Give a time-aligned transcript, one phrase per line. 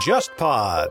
[0.00, 0.88] JustPod。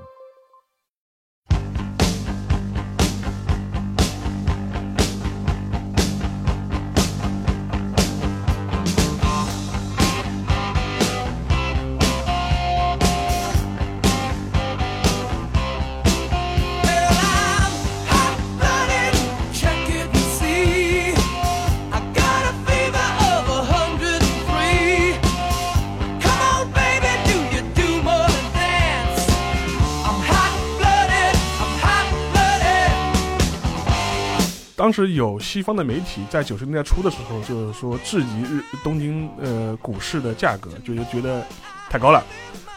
[34.79, 41.45] 当时有西方的媒体在九十年代初的时候，就是说质疑日东京呃股市的价格，就是觉得
[41.89, 42.23] 太高了。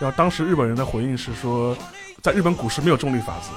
[0.00, 1.76] 然后当时日本人的回应是说，
[2.20, 3.50] 在日本股市没有重力法则。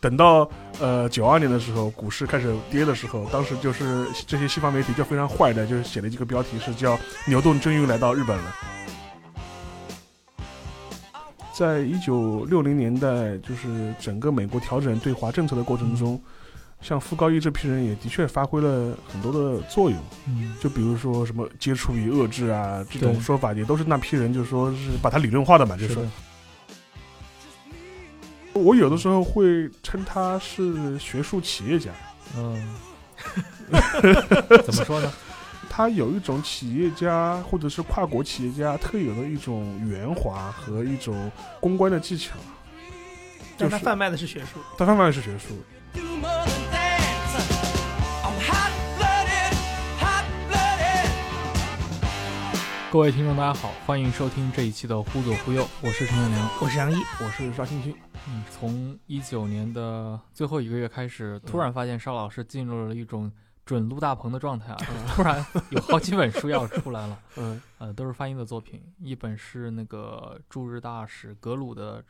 [0.00, 6.98] 等到呃九二年的时候，股市开始跌的时候，当时就是这些西方媒体就非常坏的，就是写了几个标题是叫
[7.28, 8.56] “牛顿终于来到日本了”。
[11.56, 16.20] 在一九六零年代，就是整个美国调整对华政策的过程中。
[16.84, 25.98] 像傅高义这批人也的确发挥了很多的作用，嗯，就比如说什么接触与遏制啊，这种说法也都是那批人，就是说是把它理论化的嘛，就是。
[28.52, 31.90] 我有的时候会称他是学术企业家，
[32.36, 32.76] 嗯，
[34.62, 35.10] 怎么说呢？
[35.70, 42.36] 他有一种企业家或者是跨国企业家特有的一种圆滑和一种公关的技巧，
[43.56, 45.56] 但他贩卖的是学术，他贩卖的是学术。
[52.94, 57.92] 各位听众，大家好，欢迎收听这一期的《忽左忽右》，我是陈永良，我是杨一，我是邵新军。
[58.28, 63.32] 嗯，从一九年的最后一个月开始，突然发现邵老师进入了一种
[63.66, 64.78] 准陆大鹏的状态啊，
[65.08, 72.00] 突然有好几本书要出来了， 嗯，呃，都是翻译的作品，一本是那个驻日大使格鲁的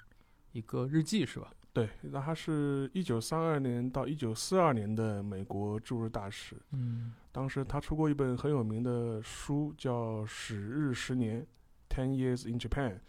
[0.53, 1.49] 一个日记，是吧？
[1.73, 6.55] 对，那他是一九三二年到一九四二年的美国驻日大使。
[6.73, 11.45] 嗯，当时他出过一本很有名的书，叫《史日十年》
[11.93, 13.01] （Ten Years in Japan），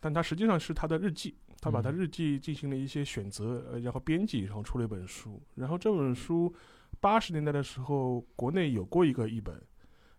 [0.00, 5.40] 但他实际上是他的日记，他把他日记进行了一些选择，呃，然后编辑，然后出了一本书。
[5.54, 6.52] 然后这本书
[6.98, 9.62] 八十年代的时候，国内有过一个译本，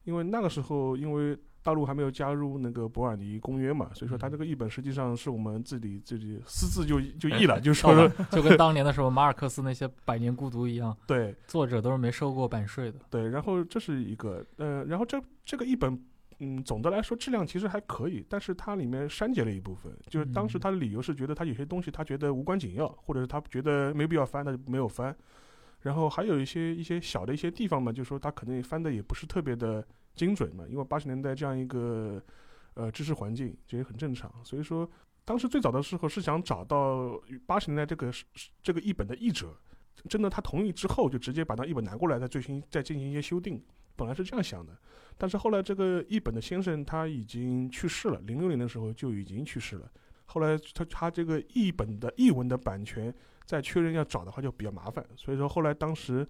[0.06, 1.38] 因为那个时候因为。
[1.64, 13.00] 大陆还没有加入那个伯尔尼公约嘛，所以说他这个译本实际上是我们自己自己私自就就译了， 就说 就跟当年的时候马尔克斯那些《百年孤独》一样，对，作者都是没收过版税的。
[13.10, 15.98] 对，然后这是一个，呃，然后这这个译本，
[16.40, 25.16] 嗯，总的来说质量其实还可以，但是它里面删减了一部分，就是当时他的理由是觉得他有些东西他觉得无关紧要，或者是他觉得没必要翻，那就没有翻。
[25.82, 29.86] 然后还有一些一些小的一些地方嘛，就是说他可能翻的也不是特别的。
[30.16, 32.22] 精准嘛，因为八十年代这样一个
[32.76, 34.32] 呃知识环境，这也很正常。
[34.44, 34.90] 所以说，
[35.26, 38.12] 当时最早的时候是想找到八十年代这个
[38.62, 39.58] 这个译本的译者，
[40.08, 43.60] 真的他同意之后，就直接把那译本拿过来，再进行再进行一些修订。
[43.96, 44.78] 本来是这样想的，
[45.18, 49.92] 但是后来这个译本的先生他已经去世了，零六年的时候就已经去世了。
[50.26, 53.14] 后来他他这个译本的译文的版权
[53.46, 56.28] 再确认要找的话就比较麻烦，所以说后来当时。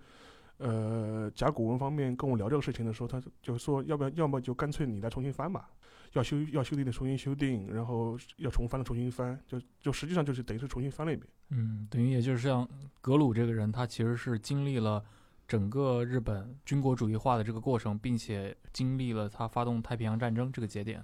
[0.57, 5.69] 呃，甲骨文方面跟我聊这个事情的时候，他就说要不要，要么就干脆你来重新翻吧，
[6.13, 11.27] 要修要修订的重新修订，然后要重翻的重新翻，就就实际上就是等于是重新翻了一遍。
[11.49, 12.67] 嗯，等于也就是像
[13.01, 15.03] 格鲁这个人，他其实是经历了
[15.47, 21.03] 整个日本军国主义化的这个过程，并且经历了他发动太平洋战争这个节点。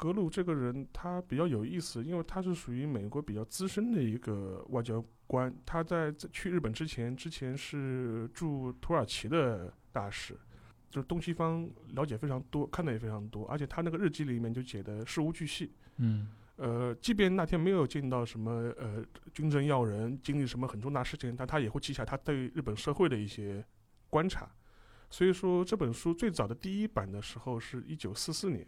[0.00, 5.04] 对，格鲁这个人他比较有意思，因为他是属于美国比较资深的一个外交。
[5.26, 10.36] 官他在去日本之前，之前是驻土耳其的大使，
[10.90, 15.70] 就是东西方了解非常多，看的也非常多，而且他那个日记里面就写的事无巨细。
[15.98, 23.64] 嗯，呃，即便那天没有见到什么呃军政要人，经历什么很重大事情，但他也会记下他对日本社会的一些
[24.08, 24.50] 观察。
[25.10, 28.66] 所以说这本书最早的第一版的时候是一九四四年，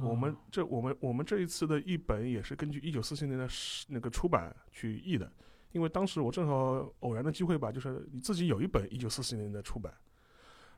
[0.00, 3.48] 我们这我们我们这一次的译本也是根据一九四七年的
[3.88, 5.30] 那个出版去译的。
[5.72, 9.92] 因为当时我正好偶然的机会吧，就是你自己有一本一九四七年的出版，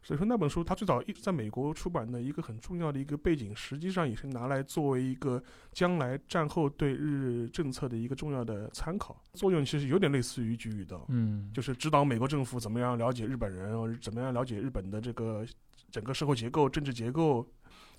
[0.07, 5.43] 所以说那本书它最早一在美国出版的一个很重要的一个背景，实际上也是拿来作为一个
[5.73, 15.45] 将来战后对日政策的一个重要的参考作用，其实有点类似于菊与道，嗯，就是指导美国政府怎么样了解日本人，怎么样了解日本的这个
[15.91, 17.45] 整个社会结构、政治结构。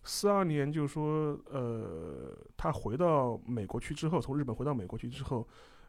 [0.06, 5.46] 四二年就是说，呃，他回到美国去之后，从日本回到美国去之后。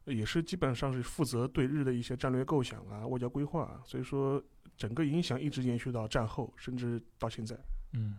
[0.09, 4.43] 也是基本上是负责对日的一些战略构想啊、外交规划，啊所以说
[4.77, 7.59] 整个影响一直延续到战后，甚至到现在。
[7.93, 8.17] 嗯，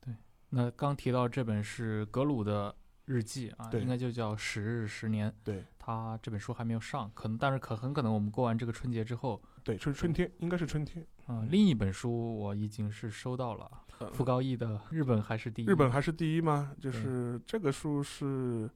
[0.00, 0.14] 对。
[0.50, 2.74] 那刚提到这本是格鲁的
[3.04, 5.30] 日记啊，应该就叫《十日十年》。
[5.42, 11.04] 对他这本书还没有上，可能但是可很可能我们过完这个春节之后，对，春春天应该是春天。
[11.28, 15.66] 嗯，另一本书我已经是收到了，呃傅高义的《日本还是第一》。
[15.70, 16.72] 日本还是第一吗？
[16.80, 18.68] 就是这个书是，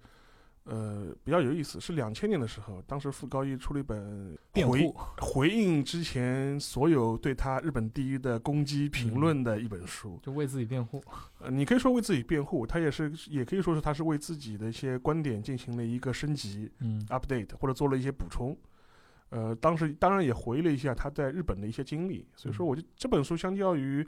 [0.68, 10.18] 呃，比较有意思，是两千年的时候，当时傅高义出了一本回辩护，回应之前所有对他日本第一的攻击评论的一本书。
[10.22, 11.00] 就为自己辩护。
[11.38, 18.56] 呃，你可以说为自己辩护，他也是，也可以说是他是为自己的一些观点进行了一个升级嗯 update，或者做了一些补充。
[19.30, 24.04] 呃，当时当然也回忆了一下他在日本的一些经历，所以说嗯我觉得这本书相较于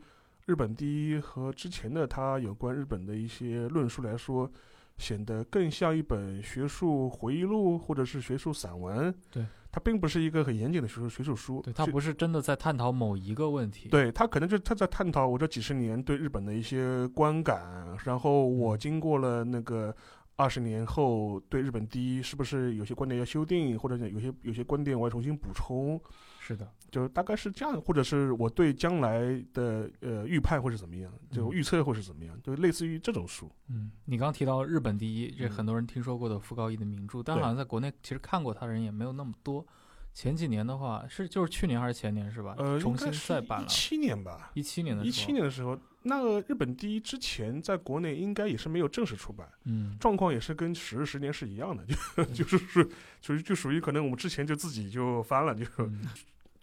[0.47, 4.51] 日本第一和之前的他有关日本的一些论述来说，
[4.99, 9.15] 显得更像一本学术回忆录或者是学术散文。
[9.31, 11.63] 对，它并不是一个很严谨的学术学术书。
[11.63, 19.95] 对它不是真的在探讨某一个问题。，对它可能就他在探讨我这几十年对日本的一些观感，然后我嗯经过了那个
[20.37, 26.01] 二十年后对日本第一是不是有些观点要修订，或者有些有些观点我要重新补充，
[26.49, 29.21] 是的，就大概是这样，或者是我对将来
[29.53, 33.53] 的呃预判会是怎么样，就嗯预测会是怎么样，就类似于这种书。
[33.69, 39.67] 嗯，你刚提到日本第一，这嗯很多人听说过的傅高义的名著，但好像在国内其实看过他的人也没有那么多。
[40.15, 42.55] 前几年的话，是就是去年还是前年是吧？
[42.59, 43.67] 呃，重新再版了。
[43.67, 44.51] 一七年吧。
[44.55, 52.89] 一七年的一时候七年的时候，那个日本第一之前在国内应该也是没有正式出版，嗯，状况也是跟十日十年是一样的，就 就是是
[53.21, 56.01] 属于就属于可能我们之前就自己就翻了，就嗯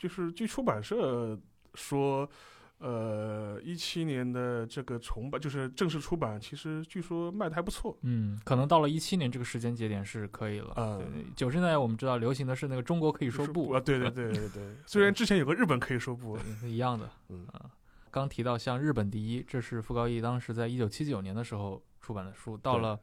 [0.08, 1.36] 就是据出版社
[1.74, 2.30] 说，
[2.78, 7.98] 呃，一七年的这个重版就是正式出版，其实据说卖的还不错。
[8.02, 10.74] 嗯，可能到了一七年这个时间节点是可以了。
[10.78, 17.10] 嗯对，九十年代我们知道流行的是那个中国可以说不啊，对对对对对， 虽然之前有个日本可以说不，一样的。
[17.30, 17.72] 嗯啊，
[18.12, 23.00] 刚提到像日本第一，这是傅高义当时在一九七九年的时候出版的书，到了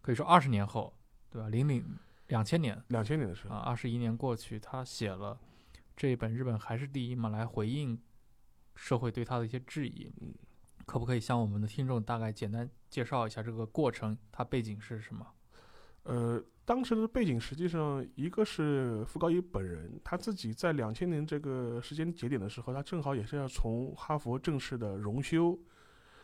[0.00, 0.94] 可以说二十年后，
[1.30, 1.48] 对吧？
[1.48, 1.84] 零零
[2.28, 5.36] 两千年两千年的时候啊，，二十一年过去，他写了
[5.98, 8.00] 这一本《日本还是第一》嘛，来回应
[8.76, 10.10] 社会对他的一些质疑。
[10.20, 10.32] 嗯
[10.86, 14.16] 可不可以向我们的听众大概简单介绍一下这个过程？
[14.32, 15.26] 它背景是什么？
[16.04, 25.58] 呃，当时的背景实际上一个是傅高义本人，他自己在两千年这个时间节点的时候，他正好也是要从哈佛正式的荣休，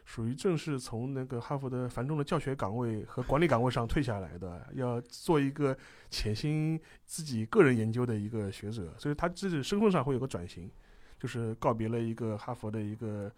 [0.04, 5.76] 属于正式从那个哈佛的繁重的教学岗位和管理岗位上退下来的，要做一个
[6.10, 10.70] 潜心自己个人研究的一个学者，所以他自己身份上会有个转型，
[11.18, 13.32] 就是告别了一个哈佛的一个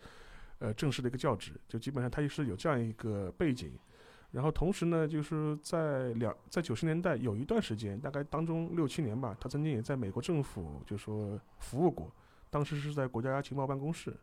[0.58, 3.72] 呃正式的一个教职，就基本上他也是有这样一个背景。
[4.32, 12.12] 然后同时呢，就是在两在九十年代有一段时间，大概当中六七年吧，他曾经也在美国政府就说服务过，
[12.50, 14.14] 当时是在国家情报办公室，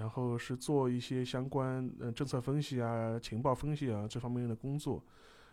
[0.00, 5.04] 然后是做一些相关呃政策分析啊、情报分析啊这方面的工作。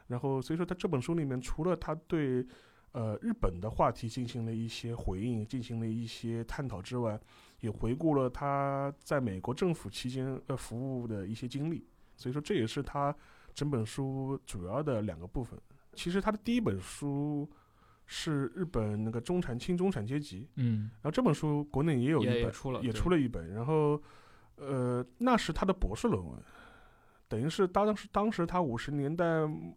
[0.07, 2.47] 然后所以说，他这本书里面除了他对
[2.93, 7.19] 呃日本的话题进行了一些回应，进行了一些探讨之外，
[7.59, 11.85] 也回顾了他在美国政府期间呃服务的一些经历。
[12.15, 13.13] 所以说，这也是他
[13.53, 15.59] 整本书主要的两个部分。
[15.93, 17.49] 其实他的第一本书
[18.05, 24.01] 是日本那个中产轻中产阶级，嗯，然后这本书国内也有一本，也也出了，也出了一本，然后
[24.57, 26.39] 呃，那是他的博士论文，
[27.27, 29.25] 等于是当时当时他五十年代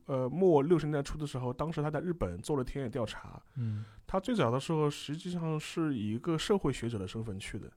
[0.07, 3.85] 呃末六十年代初的时候，当时他在日本做了田野调查，嗯。
[4.07, 7.71] 他最早的时候实际上是以一个社会学者的身份去的，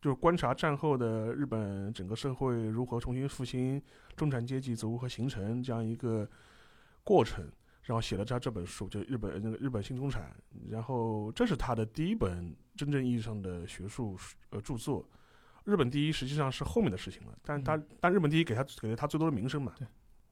[0.00, 3.82] 就是观察战后的日本整个社会如何重新复兴，
[4.14, 6.28] 中产阶级如何形成这样一个
[7.02, 7.44] 过程，
[7.82, 10.32] 然后写了他这本书，就是日本那个日本新中产，
[10.68, 14.16] 然后这是他的第一本真正意义上的学术
[14.50, 15.04] 呃著作。
[15.64, 19.86] 日本第一实际上是后面的事情了，但他、嗯但日本第一给他给了他最多的名声嘛，对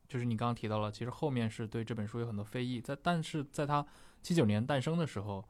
[0.09, 3.87] 就是你刚刚提到了，其实后面是对这本书有很多非议，在但是在他
[4.23, 5.45] 七九年诞生的时候，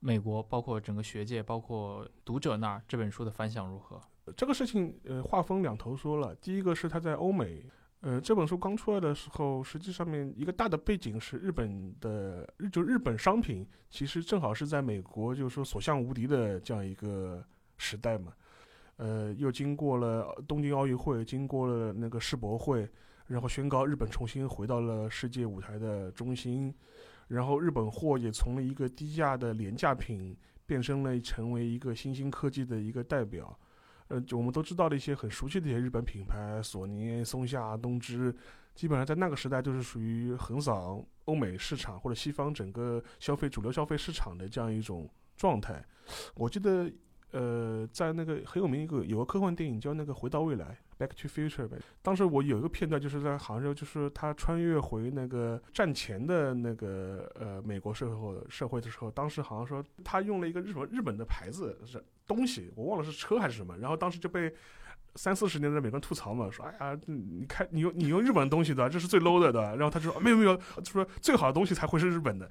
[0.00, 3.98] 美国包括整个学界，包括读者那儿，这本书的反响如何？
[4.36, 6.34] 这个事情，呃，话分两头说了。
[6.34, 7.64] 第一个是他在欧美，
[8.00, 17.42] 呃，这本书刚出来的时候，实际上面一个大的背景是日本的，日就日本商品其实正好是在美国就是说所向无敌的这样一个
[17.78, 18.34] 时代嘛。
[18.96, 22.88] 呃，又经过了东京奥运会，经过了那个世博会，
[23.26, 26.74] 然后宣告日本重新回到了世界舞台的中心，
[27.28, 33.58] 然后日本货也从了一个低价的廉价品变成了成为一个新兴科技的一个代表。
[34.08, 38.32] 呃，就我们都知道的一些很熟悉的一些日本品牌，索尼、松下、东芝，
[38.72, 45.84] 基本上在那个时代就是属于横扫欧美市场或者西方整个消费主流消费市场的这样一种状态。
[46.36, 46.88] 我记得，
[47.36, 51.76] 呃，在那个很有名一个有个科幻电影叫那个《回到未来》（Back to Future） 呗。
[52.00, 64.52] 当时我有一个片段，就是在杭州，就是他穿越回那个战前的那个呃美国社会社会的时候，当时好像说他用了一个日本日本的牌子是东西，我忘了是车还是什么，然后当时就被。
[65.18, 69.74] 三四十年的美国人吐槽嘛，说哎呀，你看你用你用日本的东西的，这是最 low 的，对吧？
[69.74, 72.46] 然后他就说没有没有，就说最好的东西才会是日本的。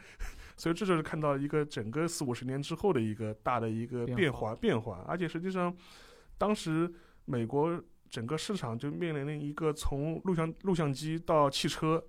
[0.57, 5.75] 所以这就是看到一个整个四五十年之后的一个大的一个变化变化，而且实际上，
[6.38, 6.89] 当时
[7.25, 12.01] 美国整个市场就面临了一个从录像录像机到汽车，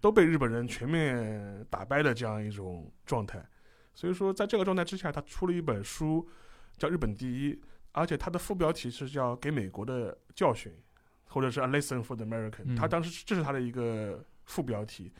[0.00, 3.42] 都被日本人全面打败的这样一种状态。
[3.94, 6.28] 所以说，在这个状态之下，他出了一本书，
[6.76, 7.54] 叫《日本第一》，
[7.92, 10.70] 而且它的副标题是叫《给美国的教训》，
[11.32, 12.74] 或者是《A Lesson for the American》。
[12.76, 15.10] 他当时这是他的一个副标题。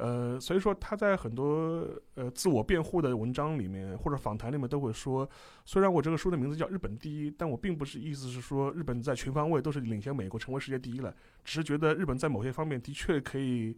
[0.00, 5.28] 呃，所以说他在很多呃自我辩护的文章里面或者访谈里面都会说，
[5.64, 11.14] 虽然我这个书的名字叫《日本第一》，但我并不是意思是说日本在全方位都是领先美国成为世界第一了，
[11.44, 13.76] 只是觉得日本在某些方面的确可以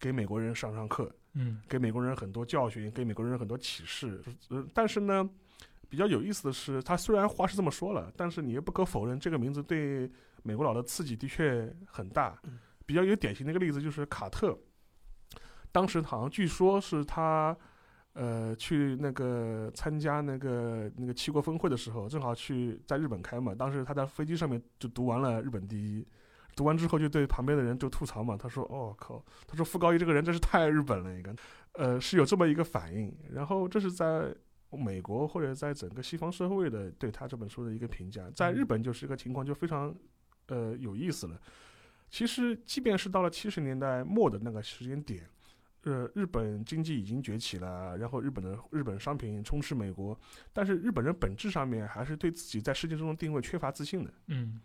[0.00, 4.22] 给美国人上上课，嗯，给美国人很多教训，给美国人很多启示。
[4.48, 5.28] 呃，但是呢，
[5.88, 10.10] 比较有意思的是，他虽然话是这么说了，但是你也不可否认，这个名字对
[10.42, 12.40] 美国佬的刺激的确很大。
[12.86, 14.58] 比较有典型的一个例子就是卡特。
[15.70, 17.56] 当时好像据说是他，
[18.14, 23.54] 呃，去那个参加那个那个七国峰会的时候，正好去在日本开嘛。
[23.54, 26.02] 当时他在飞机上面就读完了《日本第一》，
[26.56, 28.36] 读完之后就对旁边的人就吐槽嘛。
[28.36, 31.32] 他说：“哦靠，他说傅高义这个人真是太日本了，一个，
[31.72, 33.16] 呃，是有这么一个反应。
[33.32, 34.34] 然后这是在
[34.72, 38.28] 美国或者在整个西方社会的对他这本书的一个评价。
[38.34, 39.94] 在日本就是一个情况就非常
[40.48, 41.40] 呃有意思了。
[42.10, 45.28] 其实即便是到了七十年代末的那个时间点。
[45.88, 50.18] 呃，日本经济已经崛起了，然后日本的日本商品充斥美国，
[50.52, 54.60] 但是日本人本质上面还是对自己在世界中的定位缺乏自信的，嗯，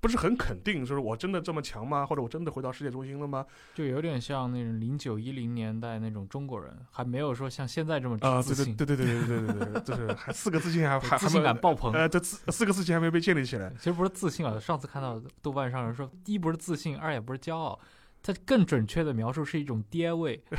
[0.00, 2.06] 不是很肯定，就是我真的这么强吗？
[2.06, 3.44] 或者我真的回到世界中心了吗？
[3.74, 13.70] 就有点像那种零九一零年代那种中国人，还没有说像现在这么啊，自信，对对对对对对对对，就是还四个自信还还 自信感爆棚，呃，这四四个自信还没被建立起来。
[13.78, 17.78] 其实不是自信啊，上次看到豆瓣上人说，一不是自信，二也不是骄傲。
[18.26, 20.42] 它更准确的描述是一种爹味。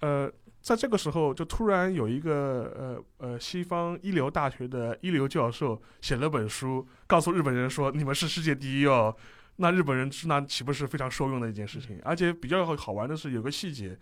[0.00, 9.16] 呃，在这个时候，就突然有一个呃呃西方一流大学的一流教授写了本书，告诉日本人说：“你们是世界第一哦。”
[9.58, 11.98] 那日本人那岂不是非常受用的一件事情？
[12.02, 13.96] 而且比较好玩的是，有个细节，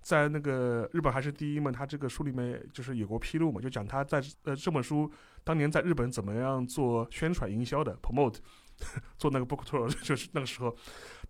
[0.00, 5.10] 在那个日本还是第一嘛，他这个书里面就是有过披露嘛，就讲他在呃这本书
[5.42, 8.36] 当年在日本怎么样做宣传营销的 promote。
[9.16, 10.76] 做那个 book tour 就是那个时候，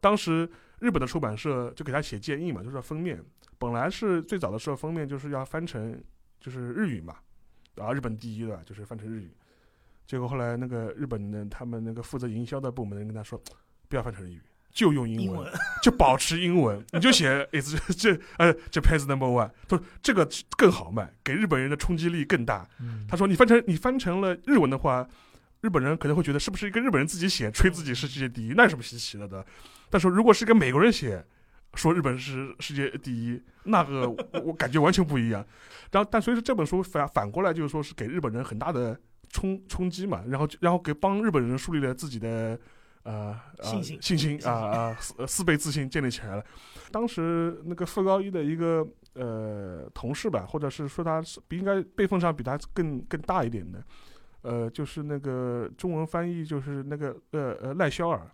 [0.00, 0.48] 当时
[0.80, 3.22] 日本的出版社就给他写建议嘛，就是封面
[3.58, 6.02] 本来是最早的时候封面就是要翻成
[6.40, 7.16] 就是日语嘛，
[7.76, 9.30] 啊日本第一的就是翻成日语，
[10.06, 13.40] 结果后来那个日本的他们那个负责营销的部门人跟他说，
[13.88, 14.40] 不要翻成日语，
[14.72, 15.50] 就用英文，
[15.82, 22.68] 就保持英文，你就写 is 这呃 Japan's number one，他说这个更好卖，给日本人的冲击力更大。
[23.08, 25.08] 他说你翻成你翻成了日文的话。
[25.64, 29.42] 日本人可能会觉得是不是一个日本人自己写吹自己是世界第一，那有什么稀奇的的？
[29.88, 31.24] 但是如果是一个美国人写，
[31.72, 34.10] 说日本是世界第一，那个
[34.44, 35.42] 我感觉完全不一样。
[35.90, 38.94] 然后，但所以说这本书反反过来就是说是给日本人很大的
[39.30, 42.60] 冲冲击嘛，然后然后给帮日本人树立了自己的
[43.04, 46.44] 呃信心信心啊啊四四倍自信建立起来了。
[46.92, 53.82] 当时那个副高一的一个呃同事吧，或者是说他是应该辈分上比他更更大一点的。
[54.44, 58.30] 呃，就是那个中文翻译，就是那个呃呃赖肖尔，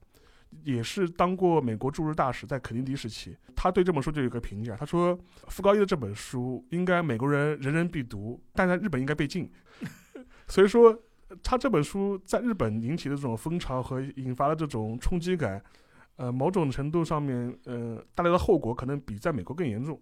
[0.65, 9.49] 也是当过美国驻日大使，在肯尼迪时期，他对这本书就有个评价，他说傅高义的这本书应该美国人人人必读，但在日本应该被禁。
[10.49, 11.01] 所以说，
[11.45, 15.63] 他这本书在日本引起的这种风潮和引发的这种冲击感，
[16.17, 20.01] 呃，某种程度上面，呃，带来的后果可能比在美国更严重。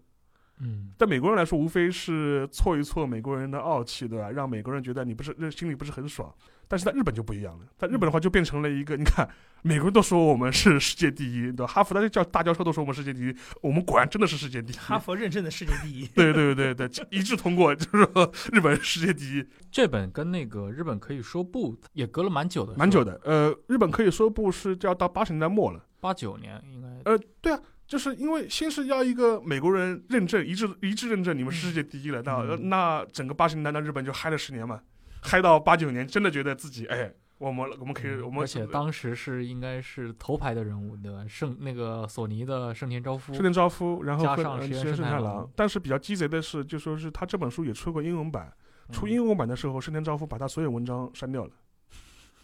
[0.61, 4.31] 嗯，在美国人来说，无非是挫一挫美国人的傲气，对吧？
[4.31, 6.33] 让美国人觉得你不是心里不是很爽。
[6.71, 9.27] 但是在日本就不一样了，在日本的话就变成了一个，你看，
[9.63, 11.67] 美国人都说我们是世界第一，对吧？
[11.67, 14.77] 哈佛的教大教授都说我们世界第一，我们果然真的是世界第一。
[14.77, 16.07] 哈佛认证的世界第一。
[16.09, 19.47] 对对对对，一致通过，就是说日本世界第一。
[19.73, 23.19] 这本跟那个日本可以说不也隔了蛮久的，蛮久的。
[23.25, 26.89] 呃，日本可以说不是就要到八十年代末了，八九年应该。
[27.11, 27.59] 呃，对啊。
[27.89, 34.81] 就是因为先是要一个美国人认证一致一致认证你们是世界第一了，那那整个八十年代那日本就嗨了十年嘛，
[35.23, 41.25] 嗨到八九年真的觉得自己哎我们我们可以我们而且当时是应该是头牌的人物，对吧？
[41.27, 45.51] 圣那个索尼的圣田昭夫，圣田昭夫，然后和加上石原太郎郎。
[45.57, 48.53] 但是比较鸡贼的是，就说是他这本书也出过英文版，
[48.93, 51.51] 出嗯英文版的时候，盛田昭夫把他所有文章删掉了，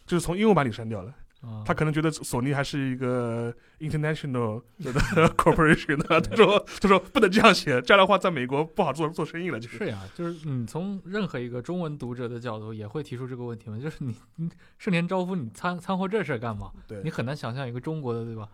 [0.06, 1.12] 就是从英文版里删掉了。
[1.44, 4.92] 啊他可能觉得索尼还是一个 international 的
[5.36, 14.48] corporation 的，他说他说不能这样写，这样的话在美国不好做做生意了，就是是呀，就是你从任何一个中文读者的角度也会提出这个问题嘛，就是你你
[14.78, 16.72] 盛田昭夫你掺掺和这事儿干嘛？
[16.86, 18.48] 对你很难想象一个中国的对吧？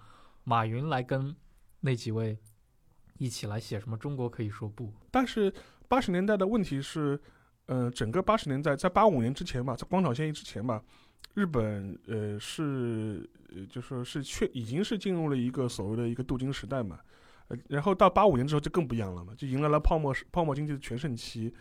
[0.44, 1.34] 马云来跟
[1.80, 2.38] 那几位
[3.18, 4.92] 一起来写什么中国可以说不？
[5.10, 5.52] 但是
[5.86, 7.20] 八十年代的问题是，
[7.66, 10.82] 呃，整个八十年代在八五年之前吧，在光场协议之前吧，
[11.34, 16.98] 日本呃是呃就说是确已经是进入了一个所谓的一个镀金时代嘛，
[17.48, 21.54] 呃，然后到八五年之后就更不一样了嘛，就迎来了泡沫泡沫经济的全盛期，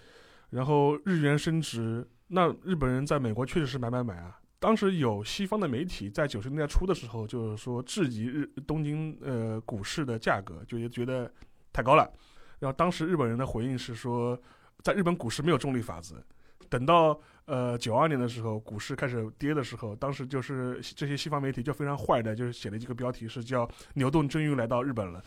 [0.50, 4.40] 然后日元升值，那日本人在美国确实是买买买啊。
[4.60, 11.32] 当时有西方的媒体在九十年代初的时候，就是说质疑日东京呃股市的价格，就也觉得
[11.72, 12.12] 太高了。
[12.60, 14.38] 然后当时日本人的回应是说，
[14.84, 16.22] 在日本股市没有重力法则。
[16.70, 25.24] 等到呃九二年的时候，股市开始跌的时候，当时就是这些西方媒体就非常坏的，就是写了一个标题是叫“牛顿终于来到日本了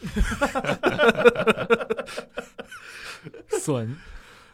[3.61, 3.97] 损”。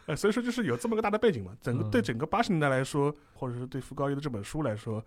[0.07, 1.55] 呃，所以说就是有这么个大的背景嘛。
[1.61, 5.05] 整个嗯对整个八十年代来说，或者是对傅高义的这本书来说，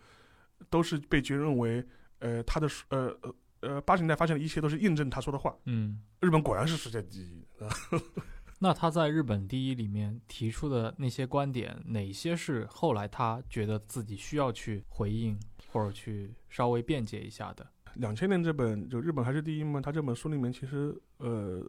[0.71, 1.85] 都是被觉认为，
[2.21, 5.53] 呃，他的书呃呃呃八十年代发现的一切都是印证他说的话。
[5.65, 7.45] 嗯，日本果然是世界第一。
[8.63, 15.37] 那他在日本第一里面提出的那些观点，哪些是后来他觉得自己需要去回应
[15.73, 17.67] 或者去稍微辩解一下的？
[17.95, 21.61] 两千年这本就日本还是第一嘛，他这本书里面其实呃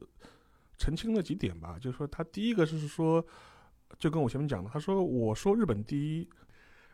[0.78, 3.26] 澄清了几点吧，就是说他第一个就是说，
[3.98, 6.30] 就跟我前面讲的，他说我说日本第一，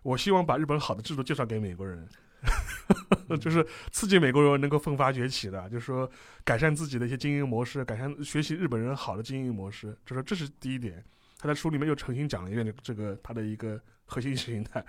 [0.01, 2.07] 我希望把日本好的制度介绍给美国人。
[3.37, 6.09] 就是刺激美国人能够奋发崛起的，就是说
[6.43, 11.03] 改善自己的一些经营模式，改善学习日本人好的经营模式，就说这是第一点。
[11.37, 14.83] 他在书里面又重新讲了一遍这个他的一个核心形态。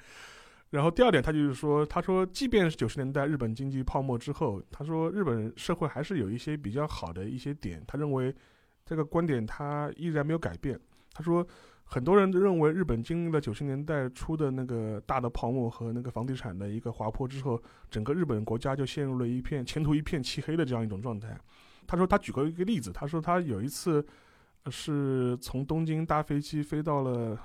[0.71, 8.33] 然后第二点，他就是说，他说，即便是九十年代日本经济泡沫之后，他说日本社会还是有一些比较好的一些点，他认为
[8.85, 10.79] 这个观点他依然没有改变。
[11.13, 11.45] 他说，
[11.93, 21.37] 很多人都认为日本经历了九十年代初的那个大的泡沫和那个房地产的一个滑坡之后，整个日本国家就陷入了一片前途一片漆黑的这样一种状态。
[21.89, 24.07] 他说，他举过一个例子，他说他有一次
[24.71, 27.37] 是从东京搭飞机飞到了。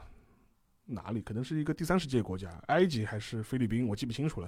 [0.87, 1.19] 哪里？
[1.19, 4.47] 可能是一个第三世界国家，埃及还是菲律宾，我记不清楚了。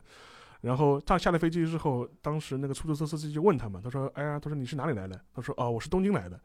[0.61, 6.39] 然后他下了飞机之后，当时那个出租车司机就问他嘛，他说：“哎呀，他说你是哪里来的？”他说：“哦，我是东京来的。”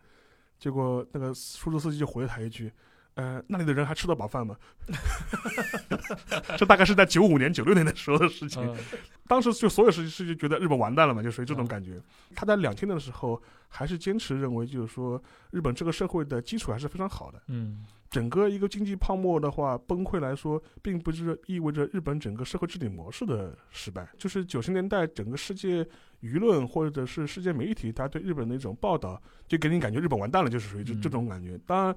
[0.59, 2.73] 结果那个出租车司机就回了他一句
[3.15, 4.57] ：“呃，那里的人还吃得饱饭吗？”
[6.57, 8.63] 这大概是在九五年、九六年的时候的事情。
[8.67, 8.77] 嗯
[9.29, 11.99] 当时就所有事情就觉得日本完蛋了嘛，就属于这种嗯感觉。
[12.35, 15.23] 他在两千年的时候还是坚持认为，就是说
[15.53, 17.41] 日本这个社会的基础还是非常好的。
[17.49, 24.07] 嗯整个一个经济泡沫的话崩溃来说，并不是意味着日本整个社会治理模式的失败。
[24.19, 25.83] 就是九十年代整个世界
[26.21, 31.59] 舆论或者是世界媒体，他对日本的一种报道，就给你感觉日本完蛋了，就是属于这嗯这种感觉。
[31.65, 31.97] 当然，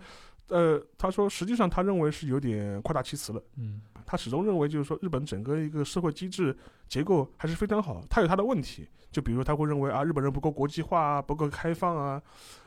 [0.49, 3.41] 呃，他说实际上他认为是有点夸大其词了。
[3.58, 6.55] 嗯他始终认为，就是说日本整个一个社会机制
[6.88, 12.21] 结构还是非常好，他有他的问题，就比如他会认为啊，日本人不够国际化啊，不够开放啊，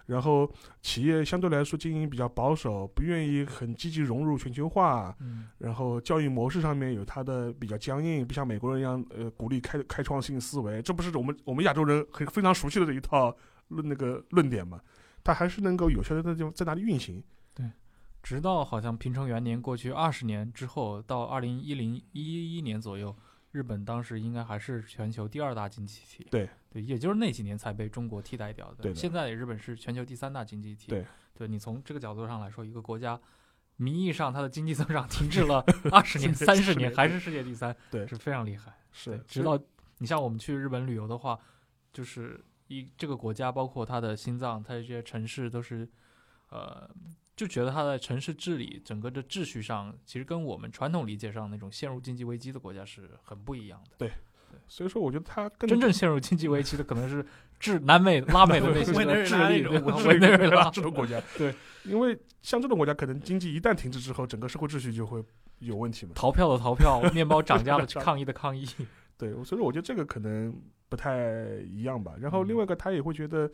[0.07, 0.51] 然后
[0.83, 13.33] 企业相对来说经营比较保守，不愿意很积极融入全球化，嗯然后教育模式上面有他的比较僵硬，不像美国人一样，呃，鼓励开开创性思维，这不是我们我们亚洲人很非常熟悉的这一套
[13.69, 14.81] 论那个论点嘛？
[15.23, 17.23] 他还是能够有效的在在哪里运行？
[18.29, 23.17] 直到好像平成元年过去二十年之后，到二零一零一一年左右，
[23.53, 26.27] 日本当时应该还是全球第二大经济体。
[26.31, 28.83] 对对，也就是那几年才被中国替代掉的。
[28.83, 30.89] 对的现在日本是全球第三大经济体。
[30.89, 33.19] 对，对你从这个角度上来说，一个国家
[33.77, 38.71] 名义上它的经济增长停滞了 二十年、三十年，还是世界第三，对是非常厉害。
[38.93, 39.59] 是，直到
[40.01, 41.41] 你像我们去日本旅游的话，
[41.95, 45.89] 就是一这个国家，包括它的心脏，它的这些城市都是，
[46.51, 46.87] 呃，
[47.39, 53.93] 就觉得它在城市治理整个的秩序上，其实跟我们传统理解上那种陷入经济危机的国家是很不一样的。
[53.97, 54.11] 对
[54.67, 57.25] 所以说，我觉得它更真正陷入经济危机的可能是
[57.61, 65.23] 智南美、拉美的那些委内瑞智利、委内瑞拉这种国家，对，因为像这种国家，可能经济一旦停滞之后，整个社会秩序就会
[65.61, 66.13] 有问题嘛。
[66.17, 68.67] 逃票的逃票， 面包涨价的 抗议的抗议。
[69.17, 70.53] 对，所以说我觉得这个可能
[70.89, 72.15] 不太一样吧。
[72.19, 73.51] 然后另外一个，他也会觉得，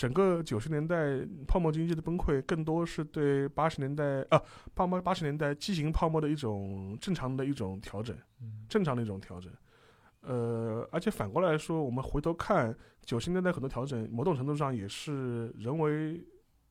[0.00, 4.42] 整个九十年代泡沫经济的崩溃，更多是对八十年代啊
[4.74, 9.52] 泡沫八十年代畸形泡沫的一种正常的一种调整，嗯正常的一种调整。
[10.22, 16.18] 呃，而且反过来说，我们回头看九十年代很多调整，某种程度上也是人为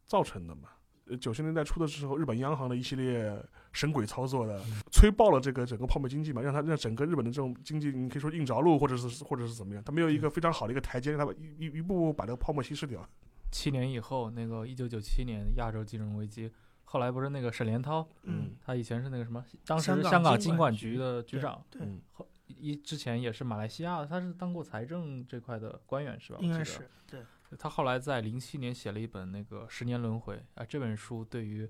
[0.08, 0.70] 造成的嘛。
[1.06, 3.32] 呃，九十年代初的时候，日本央行的一系列
[3.72, 13.08] 神鬼操作的，吹爆了这个整个泡沫经济嘛，让它让整个日本的这种经济，你可以说硬着陆，或者是或者是怎么样，它没有一个非常好的一个台阶，让它一一一步步把这个泡沫稀释掉。
[13.52, 16.52] 七年以后，那个一九九七年亚洲金融危机，
[16.84, 21.82] 后来不是那个沈连涛，嗯他以前是那个什么，当时香港金管局的局长，对，
[22.14, 26.40] 后一之前也是马来西亚，他是当过财政这块的官员是吧？
[26.42, 27.22] 应该是对。
[27.58, 31.68] 他后来在零七年写了一本那个《十年轮回》啊，这本书对于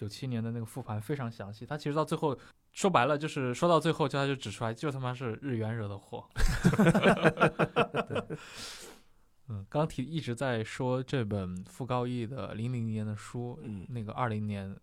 [0.00, 1.66] 九七年的那个复盘非常详细。
[1.66, 2.34] 他其实到最后
[2.72, 6.26] 说白了，就是说到最后，就他就指出来，就他妈是日元惹的祸。
[8.08, 8.24] 对，
[9.48, 14.74] 嗯，刚提一直在说这本傅高义的零零年的书，嗯那个二零年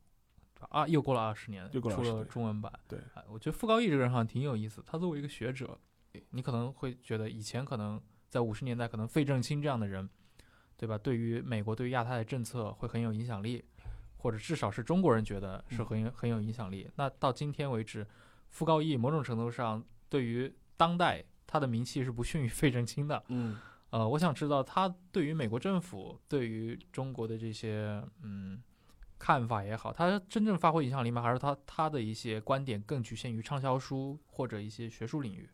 [0.70, 2.72] 啊，又过了二十年，又过了20出了中文版。
[2.88, 4.84] 对啊，我觉得傅高义这个人好像挺有意思。
[4.86, 5.80] 他作为一个学者，
[6.30, 8.00] 你可能会觉得以前可能
[8.30, 10.08] 在五十年代，可能费正清这样的人，
[10.78, 10.96] 对吧？
[10.96, 13.66] 对于美国对于亚太的政策会很有影响力，
[14.18, 16.90] 或者至少是中国人觉得是很有很有影响力。
[16.96, 18.06] 那到今天为止，
[18.50, 23.24] 傅高义某种程度上对于当代他的名气是不逊于 费正清的。
[23.30, 23.58] 嗯
[23.90, 28.62] 呃，我想知道他对于美国政府、对于中国的这些嗯
[29.18, 31.22] 看法也好，他真正发挥影响力吗？
[31.22, 35.50] 还是他他的一些观点更局限于畅销书或者一些学术领域？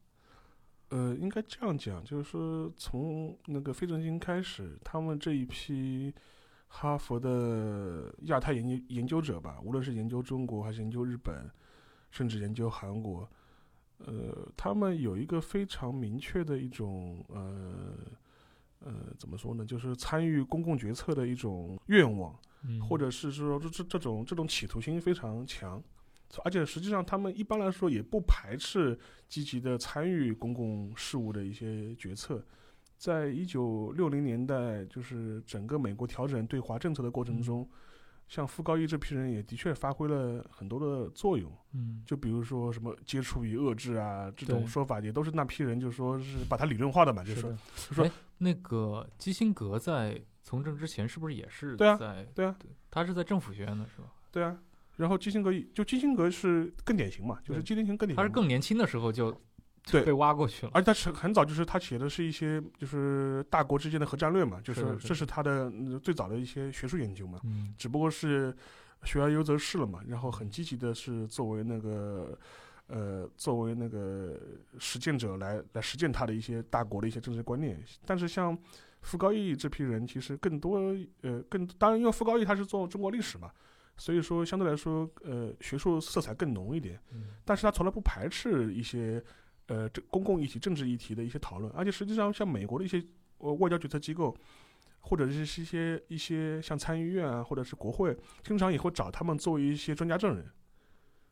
[0.89, 6.13] 呃，应该这样讲，就是说从那个费正清开始，他们这一批
[6.75, 11.47] 哈佛的亚太研究研究者吧，无论是研究中国还是研究日本，
[12.09, 13.29] 甚至研究韩国，
[13.99, 17.93] 呃，他们有一个非常明确的一种呃
[18.79, 22.35] 呃怎么说呢，就是参与公共决策的一种愿望。
[22.65, 25.83] 嗯或者是说这这这种这种企图心非常强，
[26.43, 32.43] 而且实际上他们一般来说也不排斥积极的参与公共事务的一些决策。
[32.97, 37.69] 在一九六零年代，就是整个美国调整对华政策的过程中，
[38.27, 41.51] 像傅高义这批人也的确发挥了很多的作用。
[41.73, 47.57] 嗯就比如说什么接触与遏制啊这种说法，也都是那批人就说是把它理论化的嘛，就是说的。
[47.89, 52.55] 就说哎，那个基辛格在从政之前是不是也是对啊在对啊，
[52.89, 54.07] 他是在政府学院的是吧？
[54.31, 54.57] 对啊。
[54.95, 58.15] 然后基辛格就基辛格是更典型嘛，就是基辛格更典型。
[58.15, 59.35] 他是更年轻的时候就
[59.85, 60.71] 对被挖过去了。
[60.73, 68.55] 而且他是很早，就是他写的是一些就是大国之间的核战略嘛，就是这是他的嗯最早的一些学术研究嘛，嗯只不过是
[69.03, 72.37] 学而优则仕了嘛，然后很积极的是作为那个
[72.87, 74.39] 呃作为那个
[74.79, 78.57] 实践者来来实践他的一些大国的一些政治观念，但是像
[79.01, 83.51] 傅高义这批人，其实更多呃更当然因为傅高义他是做中国历史嘛。
[83.95, 86.99] 所以说，相对来说，呃，学术色彩更浓一点。
[87.11, 89.23] 嗯但是他从来不排斥一些
[89.73, 93.03] 呃这公共议题、政治议题的一些讨论，而且实际上像美国的一些
[93.39, 94.35] 呃外交决策机构，
[94.99, 100.45] 或者是一些一些像参议院啊，或者是国会，经常也会找他们作为一些专家证人。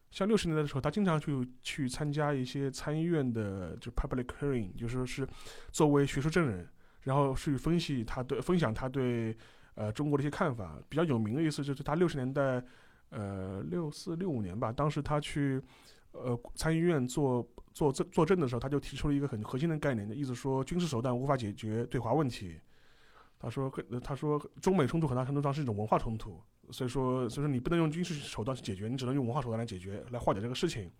[0.09, 5.27] 像六十年代的时候，他经常去去参加一些参议院的就 public hearing，就是说是
[5.71, 6.67] 作为学术证人，
[7.03, 9.37] 然后去分析他对分享他对
[9.75, 10.77] 呃中国的一些看法。
[10.89, 12.61] 比较有名的意思就是他六十年代
[13.11, 15.61] 呃六四六五年吧，当时他去
[16.11, 22.59] 呃参议院做做作作证的时候，他就提出了一个很核心的概念的意思，说军事手段无法解决对华问题。
[23.39, 23.71] 他说，
[24.03, 30.91] 他说中美冲突很大程度上是一种文化冲突，所以说，所以说你不能用军事手段去解决，你只能用文化手段来解决，来化解这个事情。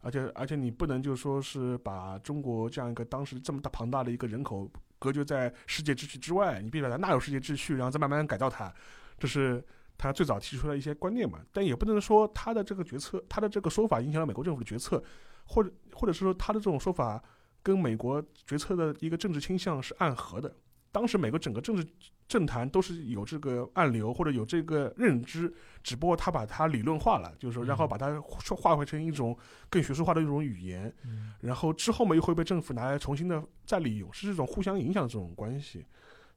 [0.00, 8.72] 而且，而且你不能就说是把中国这样一个当时这么大庞大的一个人口隔绝在世界秩序之外，你必须把它纳入世界秩序，然后再慢慢改造它。
[9.18, 9.62] 这是
[10.02, 15.02] 他最早提出了一些观念嘛，但也不能说他的这个决策，他的这个说法影响了美国政府的决策，
[15.44, 17.22] 或者或者是说他的这种说法
[17.62, 20.54] 跟美国决策的一个政治倾向是暗合的。
[20.90, 21.86] 当时美国整个政治
[22.28, 25.50] 政坛都是有这个暗流或者有这个认知，
[25.82, 29.34] 只不过他把它理论化了，就是说，然后把它说化回成一种
[29.70, 35.86] 更学术化的一种语言，嗯然后之后嘛又会被政府拿来重新的再利用，是这种互相影响的这种关系。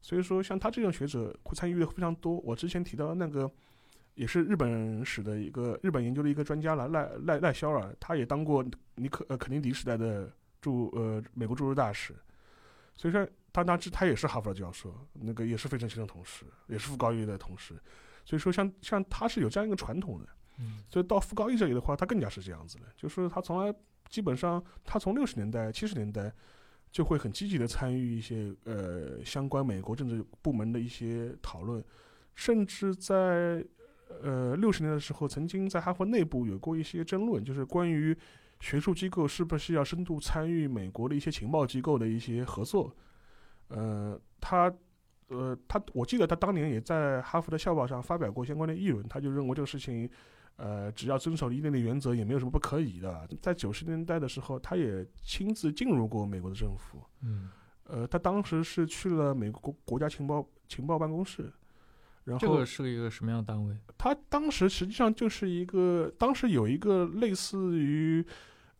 [0.00, 2.38] 所以说，像他这种学者会参与的非常多。
[2.38, 3.50] 我之前提到的那个，
[4.14, 12.14] 也是日本史的一个日本研究的一个专家了，赖赖赖肖尔，他也当过尼克呃肯尼迪时代的驻呃美国驻日大使。
[12.96, 17.74] 所以说，他他他也是哈佛的教授，那个也是费正清的同事，也是傅高义的同事。
[18.24, 20.26] 所以说像，像他是有这样一个传统的。
[20.58, 23.74] 嗯所以到傅高义这里的话，他更加是这样子的，就是他从来
[24.08, 26.32] 基本上，他从六十年代、七十年代
[26.96, 31.84] 就会很积极的参与一些呃相关美国政治部门的一些讨论，
[32.34, 33.62] 甚至在
[34.22, 38.16] 呃六十年的时候，曾经在哈佛内部有过一些争论，就是关于
[38.60, 42.90] 学术机构是不是要深度参与美国的一些情报机构的一些合作。
[43.68, 44.74] 呃，他
[45.28, 50.08] 呃他，我记得他当年也在哈佛的校报上发表过相关的议论，他就认为这个事情。
[50.56, 53.28] 呃，只要遵守一定的原则，也没有什么不可以的。
[53.40, 57.02] 在九十年代的时候，他也亲自进入过美国的政府。
[57.22, 57.50] 嗯，
[57.84, 61.52] 呃，他当时是去了美国国家情报情报办公室。
[62.24, 63.76] 然后这个是一个什么样的单位？
[63.96, 68.24] 他当时实际上就是一个，当时有一个类似于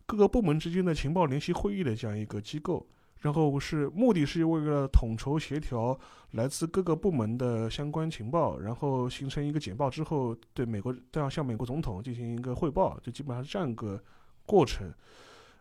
[0.05, 2.85] 各个部门之间的情报联席会议的这样一个机构。
[3.21, 5.99] 然后是目的是为了统筹协调
[6.33, 14.03] 来自各个部门的相关情报，然后形成一个简报之后，对美国都要向美国总统进行一个汇报，就基本上是这样一个
[14.45, 14.93] 过程。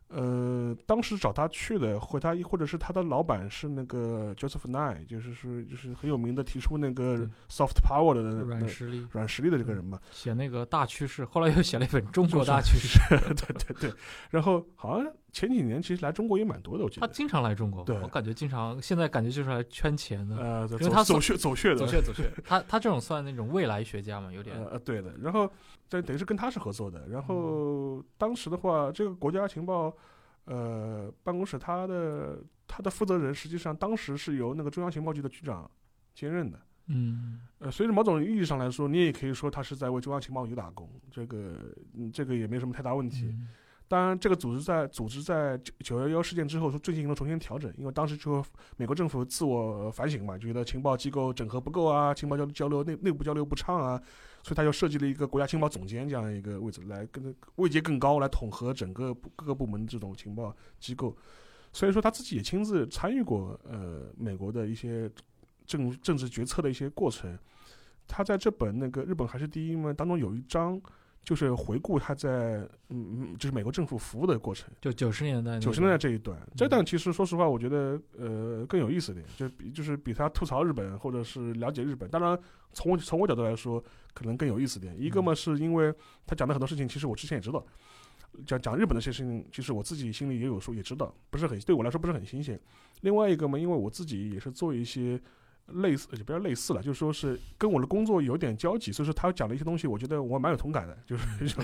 [0.08, 9.08] 呃，当时找他去的，或他或者是他的老板是那个 Joseph Nye，就是是就是很有名的提出那个 soft power 的软实力。
[9.12, 13.00] 软实力的这个人嘛，写那个大趋势，后来又写了一本中国大趋势，
[13.34, 13.94] 对对对，
[14.30, 25.52] 然后好像前几年其实来中国也蛮多的，我记得他经常来中国，对我感觉经常现在感觉就是来圈钱的，呃，因为他走穴走穴的，走穴走穴，他他这种算那种未来学家嘛，有点呃对的，然后
[25.90, 29.94] 这等于是跟他是合作的，然后当时的话，这个国家情报。
[30.48, 35.68] 呃，办公室他的他的负责人实际上当时是由那个中央情报局的局长
[36.14, 36.60] 兼任的。
[36.86, 41.56] 嗯，呃，所以某种意义上来说，你也可以说他是在为中央情报局打工，这个
[41.96, 43.36] 嗯，这个也没什么太大问题。
[43.88, 48.44] 当然，这个组织在组织在九九幺幺事件之后，说进行了重新调整，因为当时就
[48.78, 54.02] 美国政府自我反省嘛，就觉得情报机构整合不够啊，情报交交流内内部交流不畅啊，
[54.42, 61.16] 所以他就设计了一个国家情报总监这样一个位置，来跟位阶更高，来统合整个各个部门这种情报机构。
[61.72, 65.08] 所以说他自己也亲自参与过呃美国的一些
[65.68, 67.38] 政政治决策的一些过程。
[68.08, 70.82] 他在这本那个日本还是第一嘛当中有一章。
[71.26, 72.30] 就是回顾他在
[72.90, 82.40] 嗯嗯，就是美国政府服务的过程，就九十年代九十年代这一段，这段其实说实话，我觉得呃更有意思点，就比就是比他吐槽日本或者是了解日本，当然
[82.72, 83.84] 从我从我角度来说，
[84.14, 84.96] 可能更有意思点。
[84.98, 85.92] 一个嘛是因为
[86.28, 87.66] 他讲的很多事情，其实我之前也知道，
[88.46, 92.60] 讲讲日本的这些事情，其实我自己心里也有数，也知道，不是很对我来说不是很新鲜。
[93.02, 95.20] 另外一个嘛，因为我自己也是做一些。
[95.68, 100.96] 类似也不要类似了，就是说是跟我的工作有点交集，所以说他讲的一些东西，我觉得我蛮有同感的。
[101.08, 101.58] 就是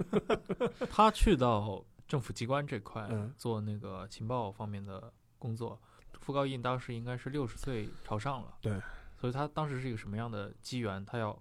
[0.90, 5.78] 他去到政府机关这块做那个情报方面的工作，
[6.18, 8.54] 傅高义当时应该是六十岁朝上了。
[8.62, 8.80] 对，
[9.18, 11.04] 所以他当时是一个什么样的机缘？
[11.04, 11.38] 他要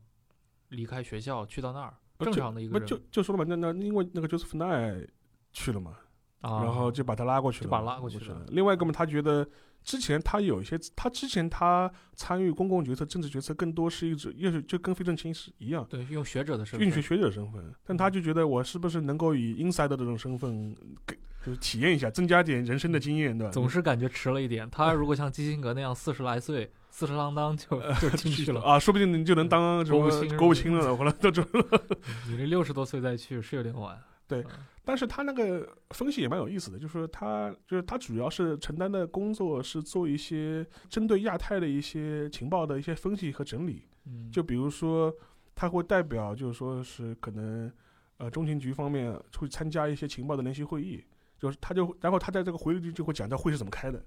[0.70, 2.86] 离开学校去到那儿，正常的一个人。
[2.86, 5.08] 就就说了嘛，那那因为那个 Joseph Nye
[5.54, 5.98] 去了嘛，
[6.42, 8.46] 啊然后就把他拉过去了，就把拉过去了。
[8.50, 9.48] 另外一个嘛，他觉得。
[9.86, 17.64] 之前他有一些，他之前他参与公共决策、政治决策，更多是一种，又是就跟费正清是一样，对，用学者的身份，用学学者身份。
[17.86, 23.52] 但他就觉得，我是不是能够以 inside 的这种身份，给就是体验一下，增加点人生的经验，对吧？
[23.54, 24.68] 总是感觉迟了一点。
[24.72, 30.98] 他如果像基辛格那样四十来岁，四十啷当就 就进去了啊，说不定你就能当国务卿国务卿了。
[30.98, 31.82] 后来都准了。
[32.28, 33.96] 你这六十多岁再去是有点晚。
[34.28, 34.44] 对。
[34.86, 43.88] 但是他那个分析也蛮有意思的，就是说他就是他主要是承担的工作是做一些针对亚太的一些情报的一些分析和整理。
[44.06, 45.12] 嗯，就比如说
[45.56, 47.72] 他会代表，就是说是可能
[48.18, 51.04] 呃中情局方面会参加一些情报的联席会议，
[51.40, 54.00] 就是他就然后他在这个回忆里就会讲到会是怎么开的，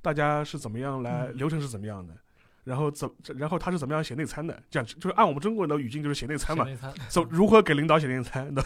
[0.00, 2.16] 大家是怎么样来流程是怎么样的，
[2.64, 6.66] 然后怎然后他是怎么样写内参的，这样就是按我们中国人的语境就是写内参嘛，
[7.08, 8.64] 怎如何给领导写内参的。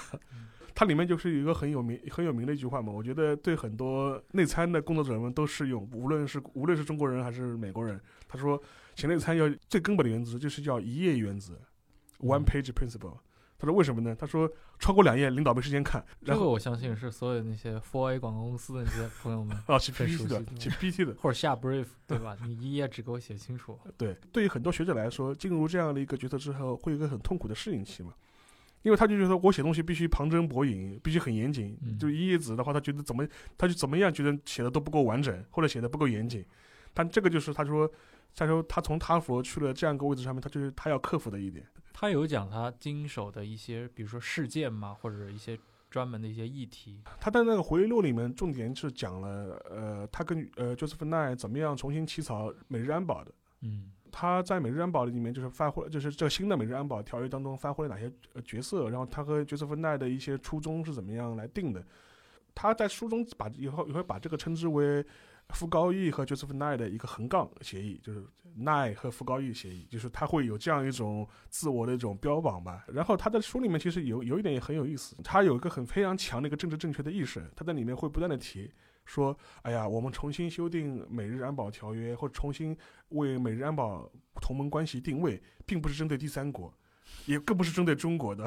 [0.78, 8.00] 它里面就是有一个很有名、很有名的一句话嘛，我觉得对很多内参的工作者们都适用，无论是无论是中国人还是美国人。
[8.28, 8.62] 他说，
[8.94, 11.54] 写内参要最根本的原则就是叫一页原则
[12.20, 13.18] ，one page principle。
[13.58, 14.14] 他说为什么呢？
[14.14, 16.00] 他说超过两页领导没时间看。
[16.24, 22.36] 这个我相信是所有那些 Four A 广告公司的那些朋友们 啊，写 PPT 的，写 PPT 的， 或者下 brief 对吧？
[22.46, 23.76] 你一页只给我写清楚。
[23.96, 28.14] 对，对于很多学者来说，进入这样的一个角色之后，会有一个很痛苦的适应期嘛。
[28.82, 31.76] 因为他就觉得我写东西必须旁征博引，必须很严谨。
[31.98, 36.44] 就一页纸的话，他觉得怎么，他就怎么样觉得写的都不够完整，或者写的不够严谨。
[36.94, 37.90] 但这个就是他说，
[38.34, 41.66] 他说他从哈佛去了这样一个位置上面，他就是他要克服的一点。
[41.92, 45.58] 他有讲他经手的一些，比如说事件嘛，或者一些
[45.90, 47.00] 专门的一些议题。
[47.20, 53.32] 他在那个回忆录里面，重点是讲了，呃，他跟呃 Joseph Nye 怎么样重新起草美日安保的。
[53.62, 53.90] 嗯。
[54.10, 58.12] 他在每日安保里面就是发挥，就是这个新的每日安保条约当中发挥了哪些
[58.44, 58.88] 角色？
[58.90, 61.82] 然后他和角色分奈的一些初衷是怎么样来定的？
[62.54, 65.04] 他在书中把以后也会把这个称之为
[65.54, 68.24] 傅高义和 Joseph Nye 的一个横杠协议，就是
[68.58, 72.84] Nye 和傅高义协议，就是他会有这样一种自我的一种标榜吧。
[72.88, 78.70] 然后他的书里面其实有有一点也很有意思，他有一个很非常强的一个政治正确的意识，他在里面会不断的提
[79.04, 82.76] 说，哎呀，我们重新修订美日安保条约，或重新
[83.08, 84.10] 为美日安保
[84.42, 86.72] 同盟关系定位，并不是针对第三国。
[87.26, 88.46] 也更不是针对中国的，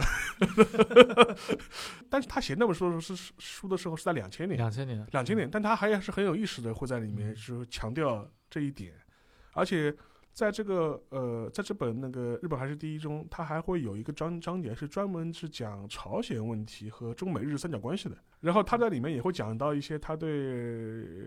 [2.10, 8.94] 但是他写那本书的时候是书的时候是在两千年，两千年，两千年，但他还是很有意识的会在里面是强调这一点，
[9.54, 9.96] 而且
[10.34, 20.30] 在这个呃，在这本那个日本还是第一中，他还会有一个章章节是专门是讲朝鲜问题和中美日三角关系的，然后他在里面也会讲到一些他对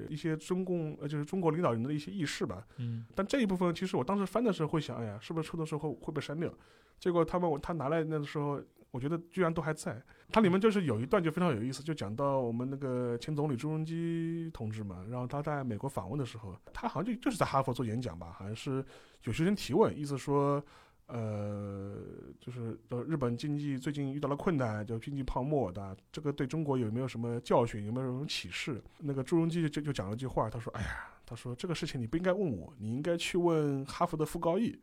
[0.08, 6.52] 一些中共呃就是中国领导人的一些意识吧，嗯，但这一部分其实我当时翻的时候会想，哎呀，是不是出的时候会被删掉？
[6.98, 8.58] 结果他们我他拿来那个时候，
[8.94, 10.00] 我觉得居然都还在。
[10.30, 18.84] 它里面就是有一段就非常有意思，就讲到我们那个前总理朱镕基同志嘛，然后他在美国访问的时候，他好像就就是在哈佛做演讲吧，好像是
[19.24, 20.64] 有学生提问，意思说，
[21.06, 21.96] 呃，
[22.38, 28.80] 就是呃日本经济最近遇到了困难，就经济泡沫的，这个对中国有没有什么教训，有没有什么启示？
[29.00, 34.80] 那个朱镕基就就讲了句话，他说：“哎呀，他说这个事情你不应该问我，你应该去问哈佛的傅高义。”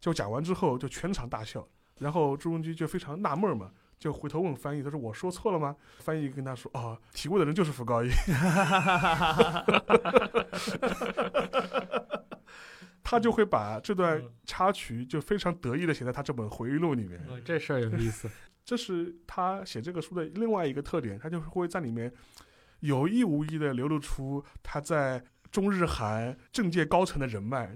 [0.00, 1.68] 就讲完之后，就全场大笑。
[2.00, 8.08] 然后朱镕基就非常纳闷嘛，就回头问翻译，他说：“我说错了吗？”翻译跟他说：“哦，提问的人就是傅高义。”
[13.04, 17.20] 他就会把这段插曲就非常得意的写在他这本回忆录里面。
[17.44, 18.30] 这事儿有意思，
[18.64, 22.12] 这是他写这个书的另外一个特点，他就是会在里面
[22.80, 25.24] 有意无意的流露出他在。
[25.50, 27.70] 中日韩政界高层的人脉，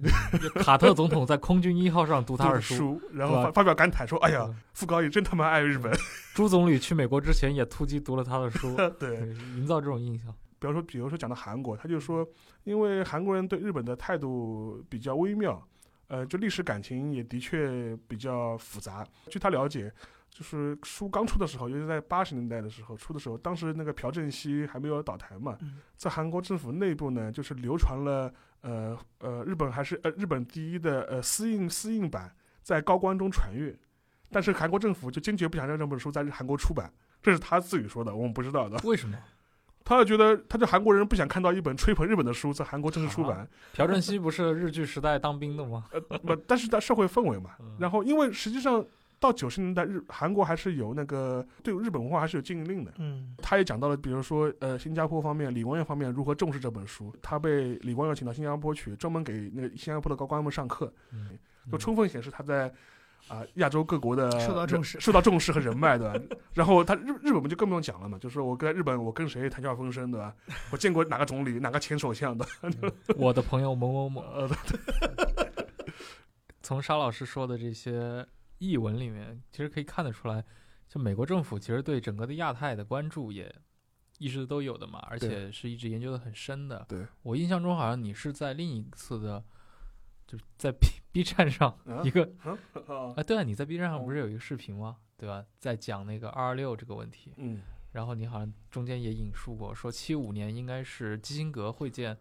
[0.56, 5.92] 卡特总统在空军一号上读他的书，然后发发表感慨说：“哎呀，傅高义真他妈爱日本。
[6.34, 10.32] ”朱总理去美国之前也突击读了他的书， 对，营造这种印象。
[10.58, 12.26] 比方说，比如说讲到韩国，他就说，
[12.62, 15.60] 因为韩国人对日本的态度比较微妙，
[16.06, 19.06] 呃，就历史感情也的确比较复杂。
[19.28, 19.92] 据他了解。
[20.34, 25.56] 就是书刚出的时候，尤其在八十年代的时候出的时候，当时那个朴正熙还没有倒台嘛，
[25.96, 33.78] 在韩国政府内部呢，就是流传了呃呃日本还是呃日本第一的呃私印私印版在高官中传阅，
[34.32, 36.92] 但是韩国政府就坚决不想让这本书在韩国出版，
[37.22, 38.76] 这是他自己说的，我们不知道的。
[38.82, 39.16] 为什么？
[39.86, 43.48] 他觉得他就韩国人不想看到一本吹捧日本的书在韩国正式出版。
[43.74, 45.84] 朴正熙不是日据时代当兵的吗？
[45.92, 48.84] 呃不，但是在社会氛围嘛，然后因为实际上。
[49.24, 52.92] 到九十年代，日韩国还是有那个对日本文化还是有禁令的。
[52.98, 57.10] 嗯，他也讲到了，比如说呃，新加坡方面，李光耀方面如何重视这本书。
[57.22, 60.92] 他被李光耀请到新加坡去，专门给那个新加坡的高官们上课，
[61.72, 62.70] 就充分显示他在
[63.28, 66.20] 啊亚洲各国的受到重视、受到重视和人脉，对吧？
[66.52, 70.34] 然后他日日本就更不用讲了嘛，就是我跟日本，我跟谁谈笑风生，对吧？
[70.70, 72.46] 我见过哪个总理，哪个前首相的，
[73.16, 74.22] 我的朋友某某某。
[76.62, 78.26] 从沙老师说的这些。
[78.58, 80.44] 译文里面其实可以看得出来，
[80.88, 83.54] 就美国政府其实对整个的亚太的关注也
[84.18, 86.84] 一直都有的嘛，而且是一直研究的很深的。
[86.88, 89.44] 对我印象中，好像你是在另一次的，
[90.26, 94.98] 就是在 B B 站上一个，啊，对啊，你在 B 站上不是有一个视频吗？
[95.16, 95.44] 对吧？
[95.58, 97.32] 在讲那个二二六这个问题。
[97.36, 97.60] 嗯。
[97.92, 102.18] 然后你好像中间也引述过，说七五年应该是基辛格会见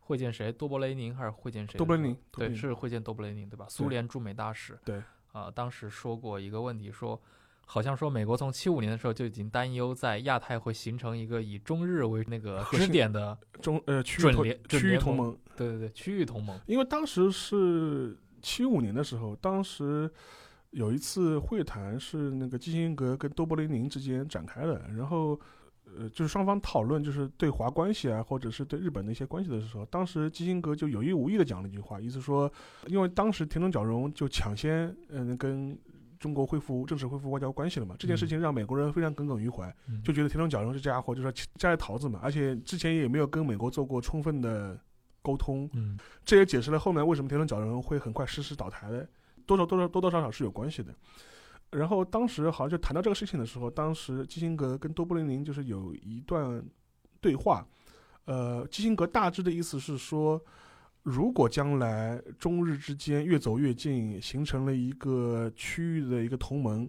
[0.00, 0.52] 会见谁？
[0.52, 1.78] 多勃雷宁还是会见谁？
[1.78, 2.18] 多勃雷宁。
[2.30, 3.66] 对，是会见多勃雷宁，对吧？
[3.70, 4.78] 苏联驻美大使。
[4.84, 5.02] 对。
[5.34, 7.20] 啊，当时说过一个问题，说
[7.66, 15.36] 好像说美国从七五年的时候就已经担忧在亚太会形成一个以中日为那个支点的中呃区域联区域同盟。
[15.56, 16.58] 对对对，区域同盟。
[16.66, 20.08] 因为当时是七五年的时候，当时
[20.70, 25.38] 有一次会谈是那个基辛格跟多伯雷宁之间展开的，然后。
[25.98, 32.50] 呃，就是双方讨论就是对华关系啊，或者是对日本的一些关系的时候，当时基辛格就有意无意的讲了一句话，意思说，
[32.86, 35.78] 因为当时田中角荣就抢先嗯跟
[36.18, 39.70] 中国恢复正式恢复外交关系了嘛，这件事情让美国人非常耿耿于怀，
[40.02, 44.78] 就觉得田中角荣这家伙就是摘了桃子嘛，而且之前也没有跟美国做过充分的
[45.20, 49.06] 沟通，嗯，这也解释了后面为什么田中角荣会很快失势倒台的，
[49.44, 50.94] 多少多少多多少少是有关系的。
[51.70, 56.64] 然后当时好像就谈到这个事情的时候，当时基辛格跟多布林宁就是有一段
[57.20, 57.66] 对话，
[58.26, 60.40] 呃，基辛格大致的意思是说，
[61.02, 66.88] 如果将来中日之间越走越近，形成了一个区域的一个同盟，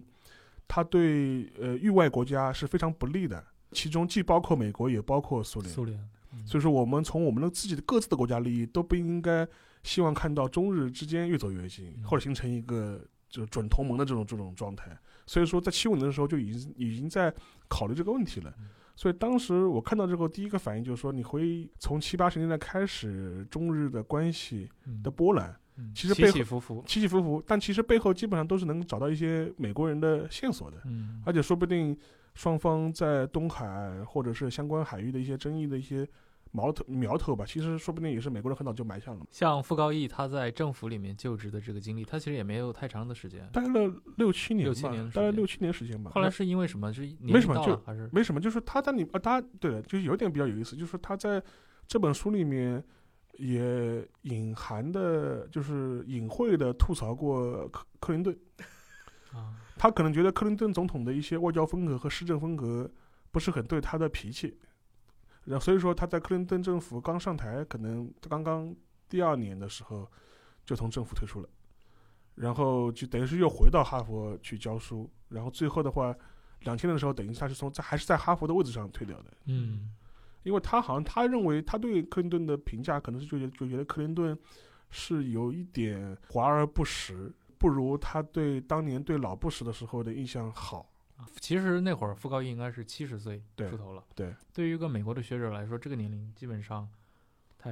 [0.68, 5.74] 他对呃域外国家是非常不利的，其中既包括美国，也包括苏联。
[5.74, 5.98] 苏联。
[6.46, 9.44] 所以说，我们从我们的自己的各自的国家利益，都不应该
[9.82, 13.04] 希望看到中日之间越走越近，或者形成一个。
[13.36, 17.32] 就是准同盟的这种这种状态，所以说在七五年的时候就已经已经在
[17.68, 18.54] 考虑这个问题了。
[18.94, 31.94] 所以当时我看到之后，第一个反应就是说，你会从七八十年代开始，中日的关系嗯的波澜嗯其实背后起伏伏，起起伏伏，但其实背后基本上都是能找到一些美国人的线索的，嗯而且说不定
[32.34, 36.08] 双方在东海或者是相关海域的一些争议的一些
[36.56, 39.26] 苗头苗头吧，其实说不定也是美国人很早就埋下了嘛。
[39.30, 43.46] 像傅高义他在政府里面就职的这个经历，他其实也没有太长的时间。
[43.52, 46.10] 待了六七年吧，六七年的时间大概六七年时间吧。
[46.14, 46.90] 后来是因为什么？
[46.92, 51.42] 是年没什么就还是没什么，就是他在里啊，他对的，就是有点比较有意思，就是他在
[51.86, 52.82] 这本书里面
[53.38, 58.34] 也隐含的，就是隐晦的吐槽过克克林顿。
[59.34, 59.54] 啊？
[59.76, 62.90] 他可能觉得克林顿总统的一些外交风格和施政风格
[63.30, 64.56] 不是很对他的脾气，
[65.46, 68.74] 然后所以说他在克林顿政府刚上台，可能刚刚
[69.08, 70.06] 第二年的时候
[70.64, 71.48] 就从政府退出了，
[72.34, 76.14] 然后就等于是又回到哈佛去教书，然后最后的话，
[76.60, 79.92] 两千年的时候，等于他是从在还是在哈佛的位置上退掉的，嗯
[80.42, 84.38] 因为他好像他认为他对克林顿的评价可能是就觉得就觉得克林顿
[84.90, 90.88] 是有一点华而不实，不如他对当年对老布什的时候的印象好。
[91.40, 94.04] 其实那会儿傅高义应该是七十岁出头了。
[94.14, 96.88] 对，对于一个美国的学者来说，这个年龄基本上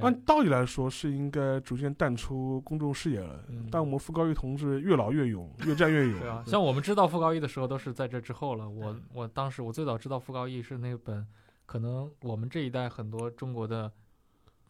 [0.01, 6.19] 按道理来说是应该逐渐淡出公众视野了，嗯但我们傅高义同志越老越勇，越战越勇。
[6.19, 8.69] 对啊，像我们知道傅高义的时候，都是在这之后了。
[8.69, 11.25] 我我当时我最早知道傅高义是那本，
[11.65, 13.91] 可能我们这一代很多中国的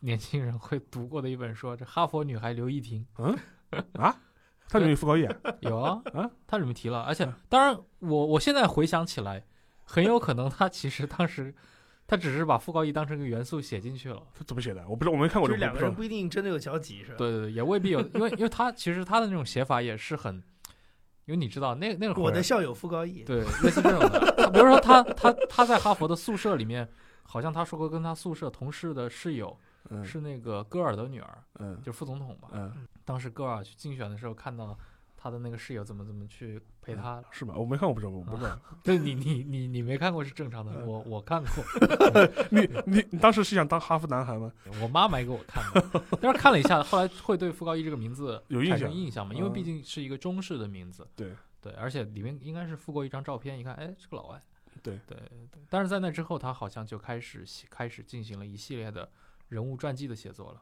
[0.01, 3.35] 年轻人会读过的一本书，这哈佛女孩刘亦婷嗯
[3.93, 4.15] 啊，
[4.67, 9.43] 他里面有傅高义啊，有啊啊，他里面提了，而且当然我我现在回想起来，
[9.83, 11.53] 很有可能他其实当时
[12.07, 14.21] 他只是把副高义当成一个元素写进去了。
[14.33, 14.87] 他怎么写的？
[14.87, 17.17] 我不知道，我没看过这个，就是两个人不一定真的有交集，是吧？
[17.17, 20.35] 对对对，也未必有，因为因为他其实他的那种写法也是很，
[21.25, 24.49] 因为你知道那那会儿我的校友副高义，对，类似这种的。
[24.51, 26.87] 比如说他他他在哈佛的宿舍里面，
[27.23, 29.57] 好像他说过跟他宿舍同事的室友
[29.89, 32.49] 嗯是那个戈尔的女儿，嗯就是副总统吧。
[32.53, 32.71] 嗯，
[33.05, 34.77] 当时戈尔去竞选的时候，看到
[35.15, 37.23] 他的那个室友怎么怎么去陪他。
[37.31, 37.53] 是吗？
[37.55, 38.59] 我没看过，不知道，我不知道。
[38.83, 41.63] 对你你你你没看过是正常的，嗯我我看过，
[42.51, 44.51] 你你你当时是想当哈佛男孩吗？
[44.81, 46.03] 我妈买给我看的。
[46.21, 49.33] 但是看了一下，后来会对傅高义这个名字有印象印象嘛？
[49.33, 51.07] 因为嗯毕竟是一个中式的名字。
[51.15, 51.31] 对
[51.61, 54.41] 对，而且里面应该是附过一张照片，一看，哎，是个老外。
[54.83, 59.09] 对对对，但是在那之后，他好像就开始写开始进行了一系列的
[59.47, 60.61] 人物传记的写作了，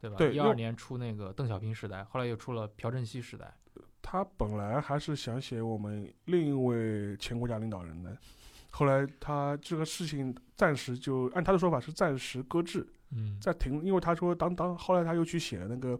[0.00, 0.16] 对吧？
[0.16, 3.54] 一对因为二年出那个邓小平时代，后来又出了朴正熙时代。
[4.06, 8.14] 他本来还是想写我们另一位前国家领导人的，
[8.68, 15.98] 后来他这个事情暂时就按他的说法是暂时搁置，嗯，在停，因为他说当当后来他又去写了那个，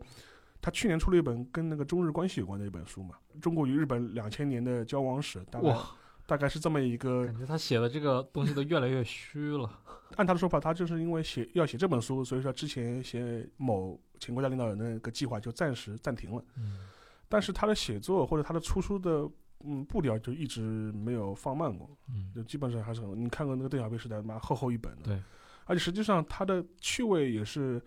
[0.61, 5.89] 他去年出了一本跟那个中日关系有关的一本书嘛，《中国与日本两千年的交往史》，大概哇，
[6.27, 9.71] 大概是这么一个感觉他写的这个东西都越来越虚了。
[10.17, 16.45] 按他的说法，他就是因为写要写这本书，所以说之前写某前国家领导人的那个计划就暂时暂停了。
[16.57, 16.79] 嗯
[17.27, 19.29] 但是他的写作或者他的出书的
[19.65, 20.61] 嗯步调就一直
[20.93, 25.03] 没有放慢过，嗯就基本上还是很你看过那个邓小平时代，妈厚厚一本的。
[25.05, 25.23] 对，
[25.65, 27.83] 而且实际上他的趣味也是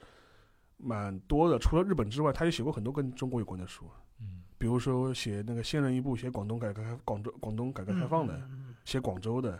[0.75, 3.91] 蛮多的，除了日本之外，他也写过很多跟中国有关的书，嗯
[4.57, 8.41] 比如说写那个先人一步写广东改革开广州广东改革开放的，
[8.85, 9.59] 写广州的，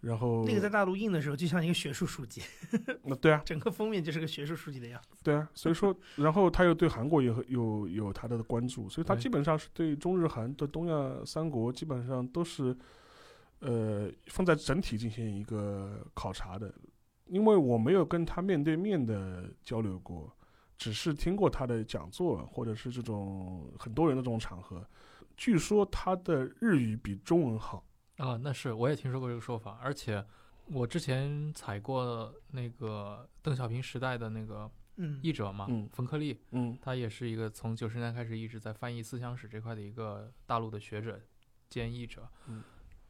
[0.00, 2.42] 然后那个在大陆印的时候，就像一个学术书籍，
[3.04, 5.16] 那对啊，整个封面就是个学术书籍的样子。
[5.22, 12.76] 对啊，所以说，然后他又对韩国也有有有他的关注，所以他基本上是对中日韩的东亚三国基本上都是，
[13.60, 16.72] 呃，放在整体进行一个考察的。
[17.26, 20.30] 因为我没有跟他面对面的交流过，
[20.76, 24.86] 只是听过他的讲座，或者是这种很多人的这种场合。
[25.36, 27.84] 据说他的日语比中文好，
[28.18, 30.24] 啊，那是我也听说过这个说法，而且
[30.66, 41.20] 我之前采过那个邓小平时代的那个嗯，译者嘛，嗯冯克利，嗯他也是一个从九十年代开始一直在翻译思想史这块的一个大陆的学者
[41.68, 42.28] 兼译者。
[42.46, 42.62] 嗯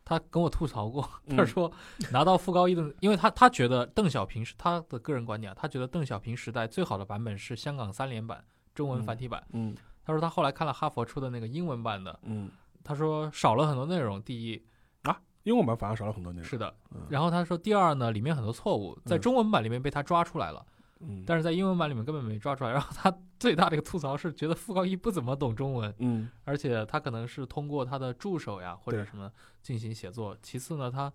[0.05, 1.70] 他跟我吐槽过，嗯他说
[2.12, 8.44] 拿到副高一的，因为他他觉得邓小平是他的个人观点啊，他觉得邓小平时代最好的版本是香港三联版
[8.74, 9.42] 中文繁体版。
[9.52, 9.74] 嗯
[10.05, 12.50] 他说他后来看了哈佛出的那个英文版的，嗯
[12.82, 14.22] 他说少了很多内容。
[14.22, 14.62] 第一
[15.05, 16.46] 啊，英文版反而少了很多内容。
[16.46, 20.64] 是的，嗯然后他说第二呢，里面很多错误在嗯中文版里面被他抓出来了。
[21.07, 22.70] 嗯，但是在英文版里面根本没抓出来。
[22.72, 29.30] 然后他 最大的一个吐槽是觉得傅高义不怎么懂中文，嗯而且他可能是通过他的助手呀或者什么
[29.62, 30.36] 进行写作。
[30.42, 31.12] 其次呢，他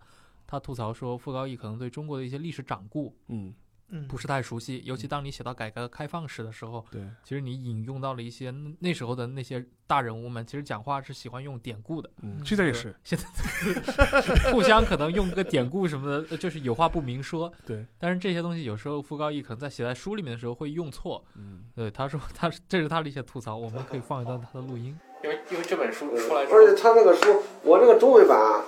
[0.48, 3.54] 他吐槽说傅高义可能对中国的一些历史掌故嗯
[3.92, 12.10] 嗯，不是太熟悉，尤其当你写到改革开放史的时候，对，其实你引用到了一些那那时候的那些大人物们，其实讲话是喜欢用典故的，
[12.46, 17.52] 现在也是，现在互相可能用个典故什么的，呃就是有话不明说。
[17.66, 21.26] 对，但是这些东西有时候傅高义可能在写在书里面的时候会用错。
[21.36, 24.96] 嗯，对，他说他这是他的一些吐槽，我们可以放一段他的录音。
[25.24, 28.64] 因为因为这本书出来而且他那个书，我这个中文版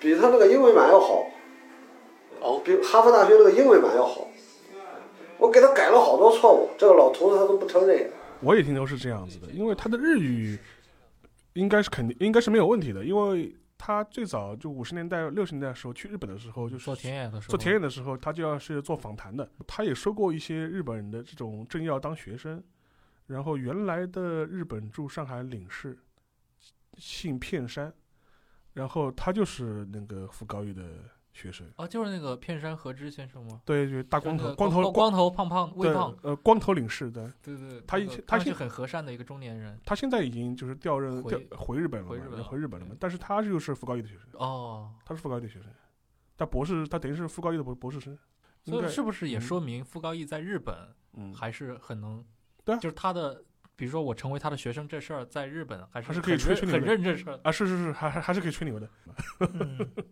[0.00, 1.26] 比他那个英文版要好，
[2.40, 4.28] 哦，比哈佛大学那个英文版要好。
[5.44, 8.10] 我给他改了好多错误，这个老头子他都不承认。
[8.40, 10.58] 我也听说是这样子的，因为他的日语
[11.52, 22.62] 应该是肯定应该是没有问题的，因为他最早就五十年代六十年代的时候去日本的时候，就是做田野的时候，做田野的时候，他就要是做访谈的，他也说过一些日本人的这种政要当学生，
[23.26, 25.98] 然后原来的日本驻上海领事
[26.96, 27.92] 姓片山，
[28.72, 30.82] 然后他就是那个傅高义的
[31.34, 33.60] 学生，哦，就是那个片山和之先生吗？
[33.64, 39.78] 对，就大光头，光头光头胖胖微胖，呃，光头领事的，对对，他以前他现看上去很和善的一个中年人。
[39.84, 45.68] 他现在已经就是调任回调回日本了嘛，回日本了回日本了嘛，但是他就是傅高义的学生，哦，他是傅高义的学生，
[46.38, 48.16] 他博士，他等于是傅高义的博博士生，
[48.64, 50.74] 所以是不是也嗯说明傅高义在日本
[51.14, 52.24] 嗯，还是很能？
[52.64, 53.42] 对啊就是他的，
[53.76, 57.40] 比如说我成为他的学生这事儿，在日本还是还是可以吹吹牛的认这事儿。
[57.42, 58.88] 啊，是是是，还还还是可以吹牛的，
[59.40, 60.04] 嗯，对，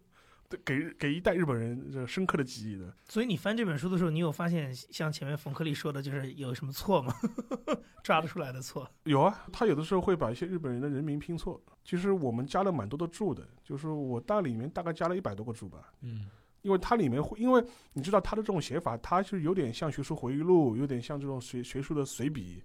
[0.64, 2.92] 给给一代日本人这深刻的记忆的。
[3.08, 7.14] 所以你翻这本书的时候，你有发现像前面冯克利说的，就是有什么错吗？
[8.02, 8.90] 抓得出来的错？
[9.04, 11.60] 有啊，他有的时候会把一些日本人的人名拼错。
[11.84, 16.26] 其实我们加了蛮多的注的，就是我大里面大概加了一百多个注吧，嗯，
[16.62, 22.62] 因为它里面会，因为你知道他的这种写法，它是有点像学术回忆录，有点像这种学学术的随笔，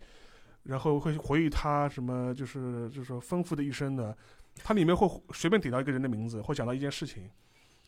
[0.64, 4.16] 然后会回忆他什么就是就是说丰富的一生的，
[4.64, 7.30] 它里面会随便提到一个人的名字，或讲到一件事情。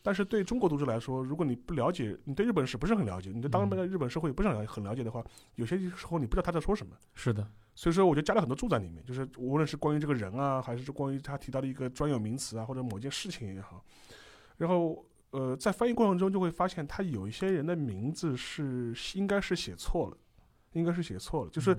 [0.02, 3.70] 但是对中国读者来说，如果你不了解，你对日本史不是很了解，你对当嗯。
[3.70, 5.24] 代日本社会也不是很了很了解的话，
[5.56, 6.96] 有些时候你不知道他在说什么。
[7.14, 13.84] 是的，所以说，我就加了很多注在里面，就是无论是关于这个人啊，还是关于他提到的一个专有名词啊，或者某件事情也好，
[14.56, 20.16] 然后呃，在翻译过程中就会发现，他有一些人的名字是应该是写错了，
[20.72, 21.76] 应该是写错了，就是、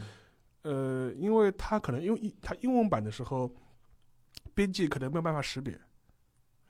[0.61, 3.53] 呃，因为他可能因为他英文版的时候，
[4.53, 5.77] 编辑可能没有办法识别，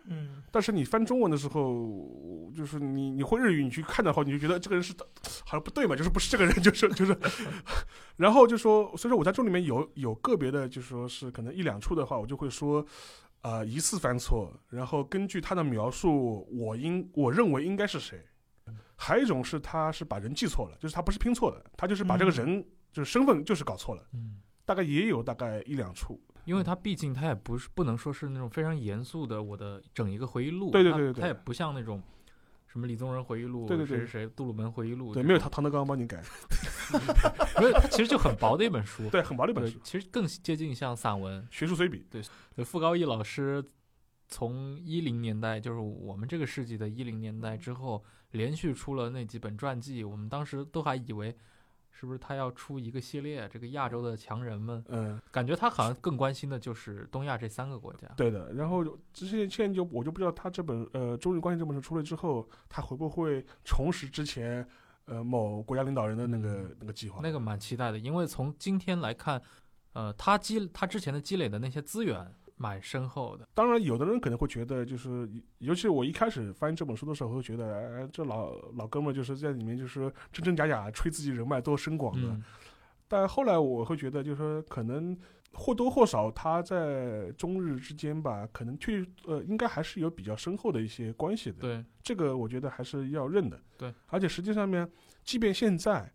[0.05, 4.93] 嗯，但是你翻中文的时候，就是你你会日语，你去看的话，你就觉得这个人是
[5.45, 7.17] 好像不对嘛，就是不是这个人，就是 就是，
[8.17, 12.85] 然后就说，所以说我在这里面有有个别的，就说是可能一两处的话，我就会说，
[13.41, 18.21] 呃，疑似犯错，然后根据他的描述，我应我认为应该是谁。
[18.95, 26.21] 还有一种是他是把人记错了，就是他不是拼错的，他就是把这个嗯人、就是身份就是搞错了，嗯，大概也有大概一两处。
[26.45, 32.01] 因为他毕竟他也不是不能说是那种非常严肃的我的整一个回忆录，对对对对对他也不像那种
[32.67, 36.23] 什么李宗仁回忆录，对对对谁谁谁杜鲁门回忆录，对，没有他唐德刚帮你改，
[37.59, 41.45] 没有，它其实就很薄的一本书， 对，很薄的一本书，，其实更接近像散文。
[41.51, 42.05] 学术随笔。
[42.09, 43.63] 对，傅高义老师
[44.29, 51.35] 从一零年代，就是我们这个世纪的一零年代之后，连续出了那几本传记，我们当时都还以为
[51.91, 58.07] 是不是他要出一个系列，这个亚洲的强人们，嗯，感觉他好像更关心的就是东亚这三个国家。
[58.17, 58.83] 对的，然后
[59.13, 64.67] 之前现在就我就不知道他这本呃《中日关系》这本书出来之后，他会不会重拾之前
[65.05, 67.19] 呃某国家领导人的那个那个计划？
[67.21, 69.41] 那个蛮期待的，因为从今天来看，
[69.93, 73.47] 呃，他积他之前的积累的那些资源蛮深厚的。
[73.55, 82.27] 当然，有的人可能会觉得，就是尤其我一开始翻译这本书的时候，会觉得，哎，这老老哥们儿就是在里面就是真真假假吹自己人脉多深广的。
[82.27, 82.43] 嗯，
[83.07, 85.17] 但后来我会觉得，就是说可能
[85.53, 91.57] 或多或少他在中日之间吧，可能去呃应该还是有比较深厚的一些关系的。
[91.59, 93.59] 对，这个我觉得还是要认的。
[93.77, 94.87] 对，而且实际上面，
[95.23, 96.09] 即便现在，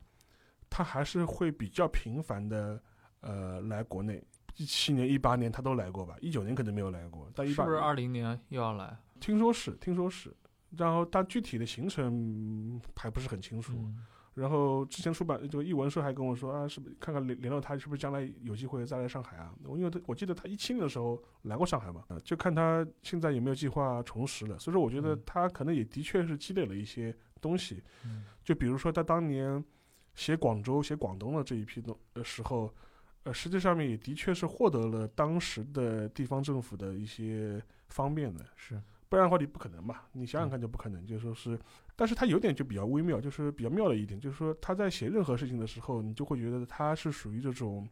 [0.70, 2.80] 他还是会比较频繁的
[3.20, 4.22] 呃来国内。
[4.56, 8.96] 一七年、一八年他都来过吧，一九年可能没有来过，但一八是不是二零年又要来？
[9.20, 10.34] 听说是，听说是。
[10.76, 13.72] 然后但具体的行程嗯还不是很清楚。
[13.76, 14.04] 嗯，
[14.34, 19.54] 然后之前出版这个译文社还跟我说啊，是不是看看联联络他是不是将来有机会再来上海啊？
[19.64, 24.58] 我因为他我记得他一七年的时候来过上海嘛，啊就看他现在有没有计划重拾了。
[24.58, 29.64] 所以说我觉得嗯他可能也的确是积累了一些东西，嗯就比如说他当年
[30.14, 32.74] 写广州、写广东的这一批东的时候，
[33.26, 38.46] 呃，实际上面也的确是获得了当时的地方政府的一些方便的。
[38.54, 41.58] 是，不然的话你不可能嘛，你想想看就不可能，就说是，
[41.96, 47.84] 但是他有点就比较微妙，就是比较妙的一点，就是说他在写任何事情的时候，你就会觉得他是属于这种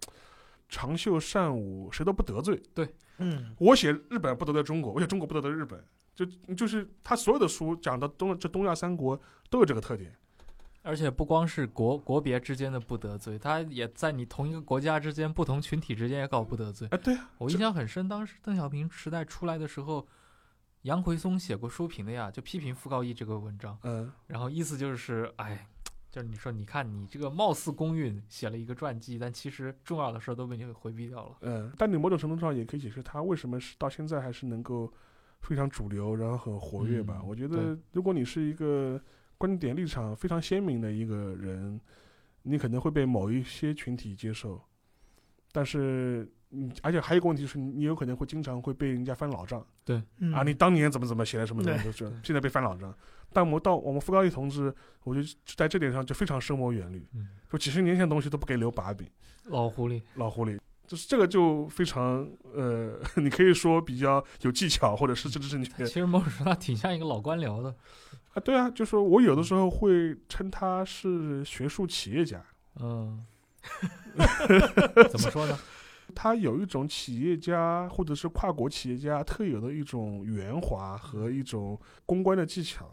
[0.68, 2.62] 长袖善舞，谁都不得罪。
[2.72, 5.82] 对嗯，我写日本不得罪中国，我写中国不得罪日本，
[6.14, 6.24] 就
[6.54, 9.20] 就是他所有的书讲的东这东亚三国
[9.50, 10.16] 都有这个特点。
[10.84, 16.86] 而且不光是国国别之间的不得罪，他也在你同一个国家之间、不同群体之间也搞不得罪。
[16.90, 20.06] 哎，对啊，我印象很深，当时邓小平时代出来的时候，
[20.82, 25.66] 杨奎松写过书评的呀，就批评傅高义这个文章，嗯，然后意思就是，哎，
[26.10, 31.36] 就是你说，你看你这个貌似公允写了一个传记，但其实重要的事儿都被你给回避掉了。
[31.40, 34.92] 嗯，但你某种程度上也可以解释他为什么是到现在还是能够
[35.40, 37.20] 非常主流，然后很活跃吧。
[37.22, 39.00] 嗯我觉得，如果你是一个
[39.38, 41.80] 观点立场非常鲜明的一个人，
[42.42, 44.60] 你可能会被某一些群体接受，
[45.52, 49.66] 但是，嗯，而且还有一个问题是，你有可能会经常会被人家翻老账、
[50.18, 50.32] 嗯。
[50.32, 51.92] 啊，你当年怎么怎么写的什么什么，对。
[51.92, 52.94] 就是现在被翻老账。
[53.32, 54.72] 但我们到我们傅高义同志，
[55.02, 59.08] 我觉得在这点上就非常深谋远虑，嗯，说几十年前的东西都不给留把柄。
[59.46, 60.56] 老狐狸，老狐狸，
[60.86, 67.74] 就是这个就非常呃， 你可以说比较有技巧，或者是政治正确其实某种程度上挺像一个老官僚的。
[68.34, 68.40] 啊。
[68.40, 72.44] 对啊，就是我有的时候会称他是学术企业家，
[72.80, 73.24] 嗯，
[75.10, 75.58] 怎么说呢？
[76.14, 82.88] 他有一种企业家或者是跨国企业家特有的一种圆滑和一种公关的技巧。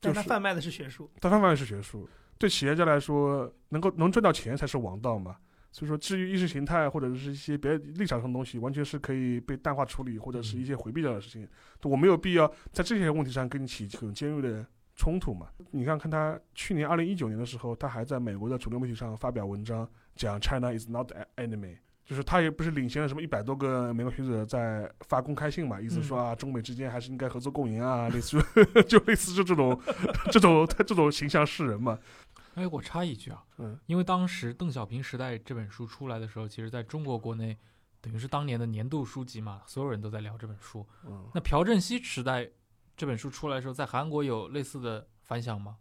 [0.00, 5.36] 就是但他贩卖的是学术，他贩卖的是学术，对企业家来说，能够能赚到钱才是王道嘛。
[5.72, 11.48] 所以说，至于意识形态或者是一些别的立场上的东西，完全是可以被淡化处理，或者是一些回避掉的事情。
[11.82, 14.64] 我没有必要在这些问题上跟你起很尖锐的
[14.94, 15.48] 冲突嘛。
[15.70, 21.78] 你看看他去年二零一九年的时候，他还在美国的主流媒体上发表文章，讲 China is not an enemy。
[22.04, 29.80] 就是他也不是领先了什么一百多个美国学者在发公开信嘛，意思说啊，中美之间还是应该合作共赢啊，类似于 就类似就这种
[30.30, 31.96] 这种他这种形象示人嘛，
[32.54, 37.56] 哎，我插一句啊，嗯因为当时《邓小平时代》这本书出来的时候，其实在中国国内
[38.00, 40.86] 等于是当年的年度书籍嘛，所有人都在聊这本书。
[41.06, 42.48] 嗯，那朴正熙时代
[42.96, 45.78] 这本书出来的时候，在韩国有类似的反响吗？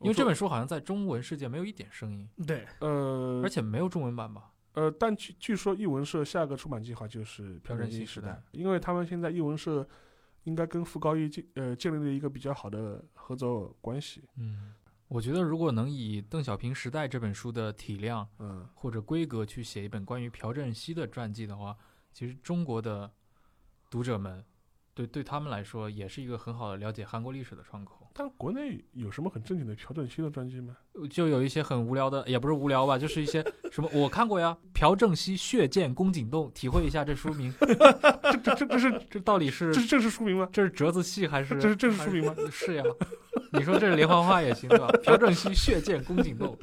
[0.00, 4.50] 因为这本书好像在中文世界没有一点声音，对，呃，而且没有中文版吧？
[4.72, 9.88] 呃，但据据说译文社下个出版计划就是朴正熙时代，因为他们现在译文社
[10.42, 14.74] 应该跟傅高义建呃建立了一个比较好的合作关系，嗯，
[15.12, 21.76] 我觉得如果能以《邓小平时代》这本书的体量嗯，或者规格去写一本关于朴正熙的传记的话，
[22.14, 23.10] 其实中国的
[23.90, 24.42] 读者们
[24.94, 28.08] 对对他们来说也是一个很好的了解韩国历史的窗口。
[28.14, 30.74] 但国内有什么很正经的朴正熙的传记吗？
[31.10, 40.48] 就有一些很无聊的，也不是无聊吧，就是一些 什么我看过呀，朴正熙血溅宫颈洞，体会一下这书名， 这这这这是这到底是这是正式书名吗？
[40.50, 42.34] 这是折子戏还是这是正式书名吗？
[42.50, 42.84] 是呀，
[43.52, 44.88] 你说这是连环画也行对吧？
[45.04, 46.56] 朴正熙血溅宫颈洞，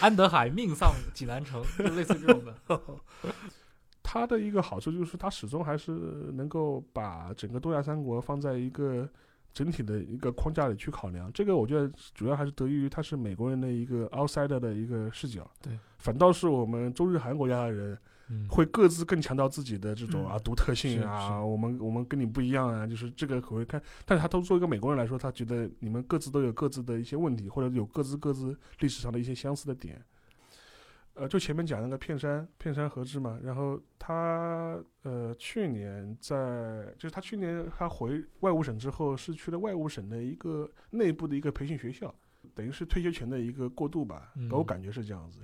[0.00, 2.54] 安德海命丧济南城，就类似这种的。
[4.02, 5.92] 它的一个好处就是它始终还是
[6.32, 9.06] 能够把整个东亚三国放在一个
[9.52, 11.30] 整体的一个框架里去考量。
[11.32, 15.50] 这个我觉得主要还是得益于它是美国人的一个 outsider 的一个视角。
[15.60, 17.98] 对，反倒是我们中日韩国家的人嗯，
[18.48, 23.82] 会各自更强调自己的这种嗯啊独特性啊，我们我们跟你不一样啊，就是这个口味看。
[24.04, 30.04] 但是他都作为一个美国人来说，他觉得你们各自都有各自的一些问题，或者有各自各自历史上的一些相似的点。
[31.14, 42.14] 呃，就前面讲那个片山片山和志嘛，然后他呃去年在就是他去年他回外务省之后，是去了外务省的一个内部的一个培训学校，
[42.54, 45.40] 等于是退休前的一个过渡吧，给我嗯感觉是这样子。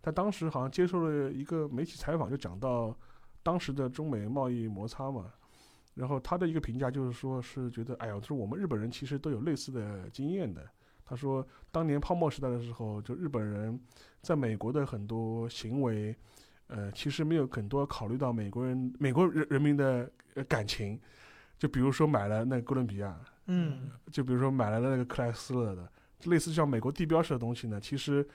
[0.00, 2.96] 他当时好像接受了一个媒体采访，就讲到
[3.42, 5.32] 当时的中美贸易摩擦嘛，
[5.94, 10.64] 然后他的一个评价就是说是觉得，哎呀，就是我们日本人其实都有类似的经验的。
[11.04, 13.80] 他说，当年泡沫时代的时候，就日本人
[14.20, 16.14] 在美国的很多行为，
[16.66, 21.00] 呃，其实没有很多考虑到美国人美国人人民的呃感情，
[21.58, 25.90] 就比如说买了那个哥伦比亚，嗯，就比如说买了那个克莱斯勒的，
[26.24, 28.28] 类似像美国地标式的东西呢，其实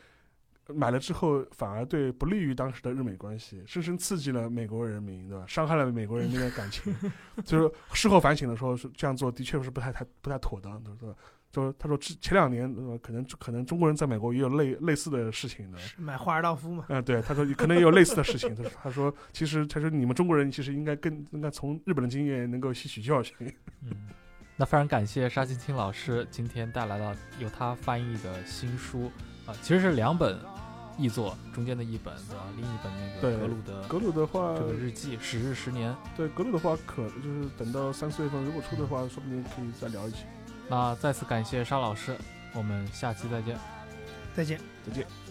[0.67, 5.43] 买了之后反而对不利于当时的日美关系，深深刺激了美国人民，对吧？
[5.47, 6.95] 伤害了美国人民的感情。
[7.43, 11.15] 就是事后反省的时候，是这样做的确是不太太不太妥当的，对吧？
[11.51, 15.77] 就是他说之前两年，呃可能可能中国人在美国也有类类似的事情的。
[15.77, 16.85] 是买华尔道夫嘛？
[16.89, 18.55] 嗯、对，他说可能也有类似的事情。
[18.55, 23.35] 他说，他说，其实他说你们中国人其实应该更应该从日本的经验能够吸取教训。
[23.85, 23.91] 嗯，
[24.55, 29.11] 那非常感谢沙青青老师今天带来了由他翻译的新书
[29.45, 30.39] 啊、其实是两本
[30.97, 32.43] 译作，中间的一本对吧？
[32.55, 35.91] 另一本那对个格鲁的格鲁的话，这个日记《十日十年》。
[36.15, 40.25] 对格鲁的话，可就是等到三四月份如果出的话，说不定可以再聊一起。
[40.69, 42.17] 那再次感谢沙老师，
[42.53, 43.57] 我们下期再见。
[44.35, 44.59] 再见。
[44.85, 45.22] 再见。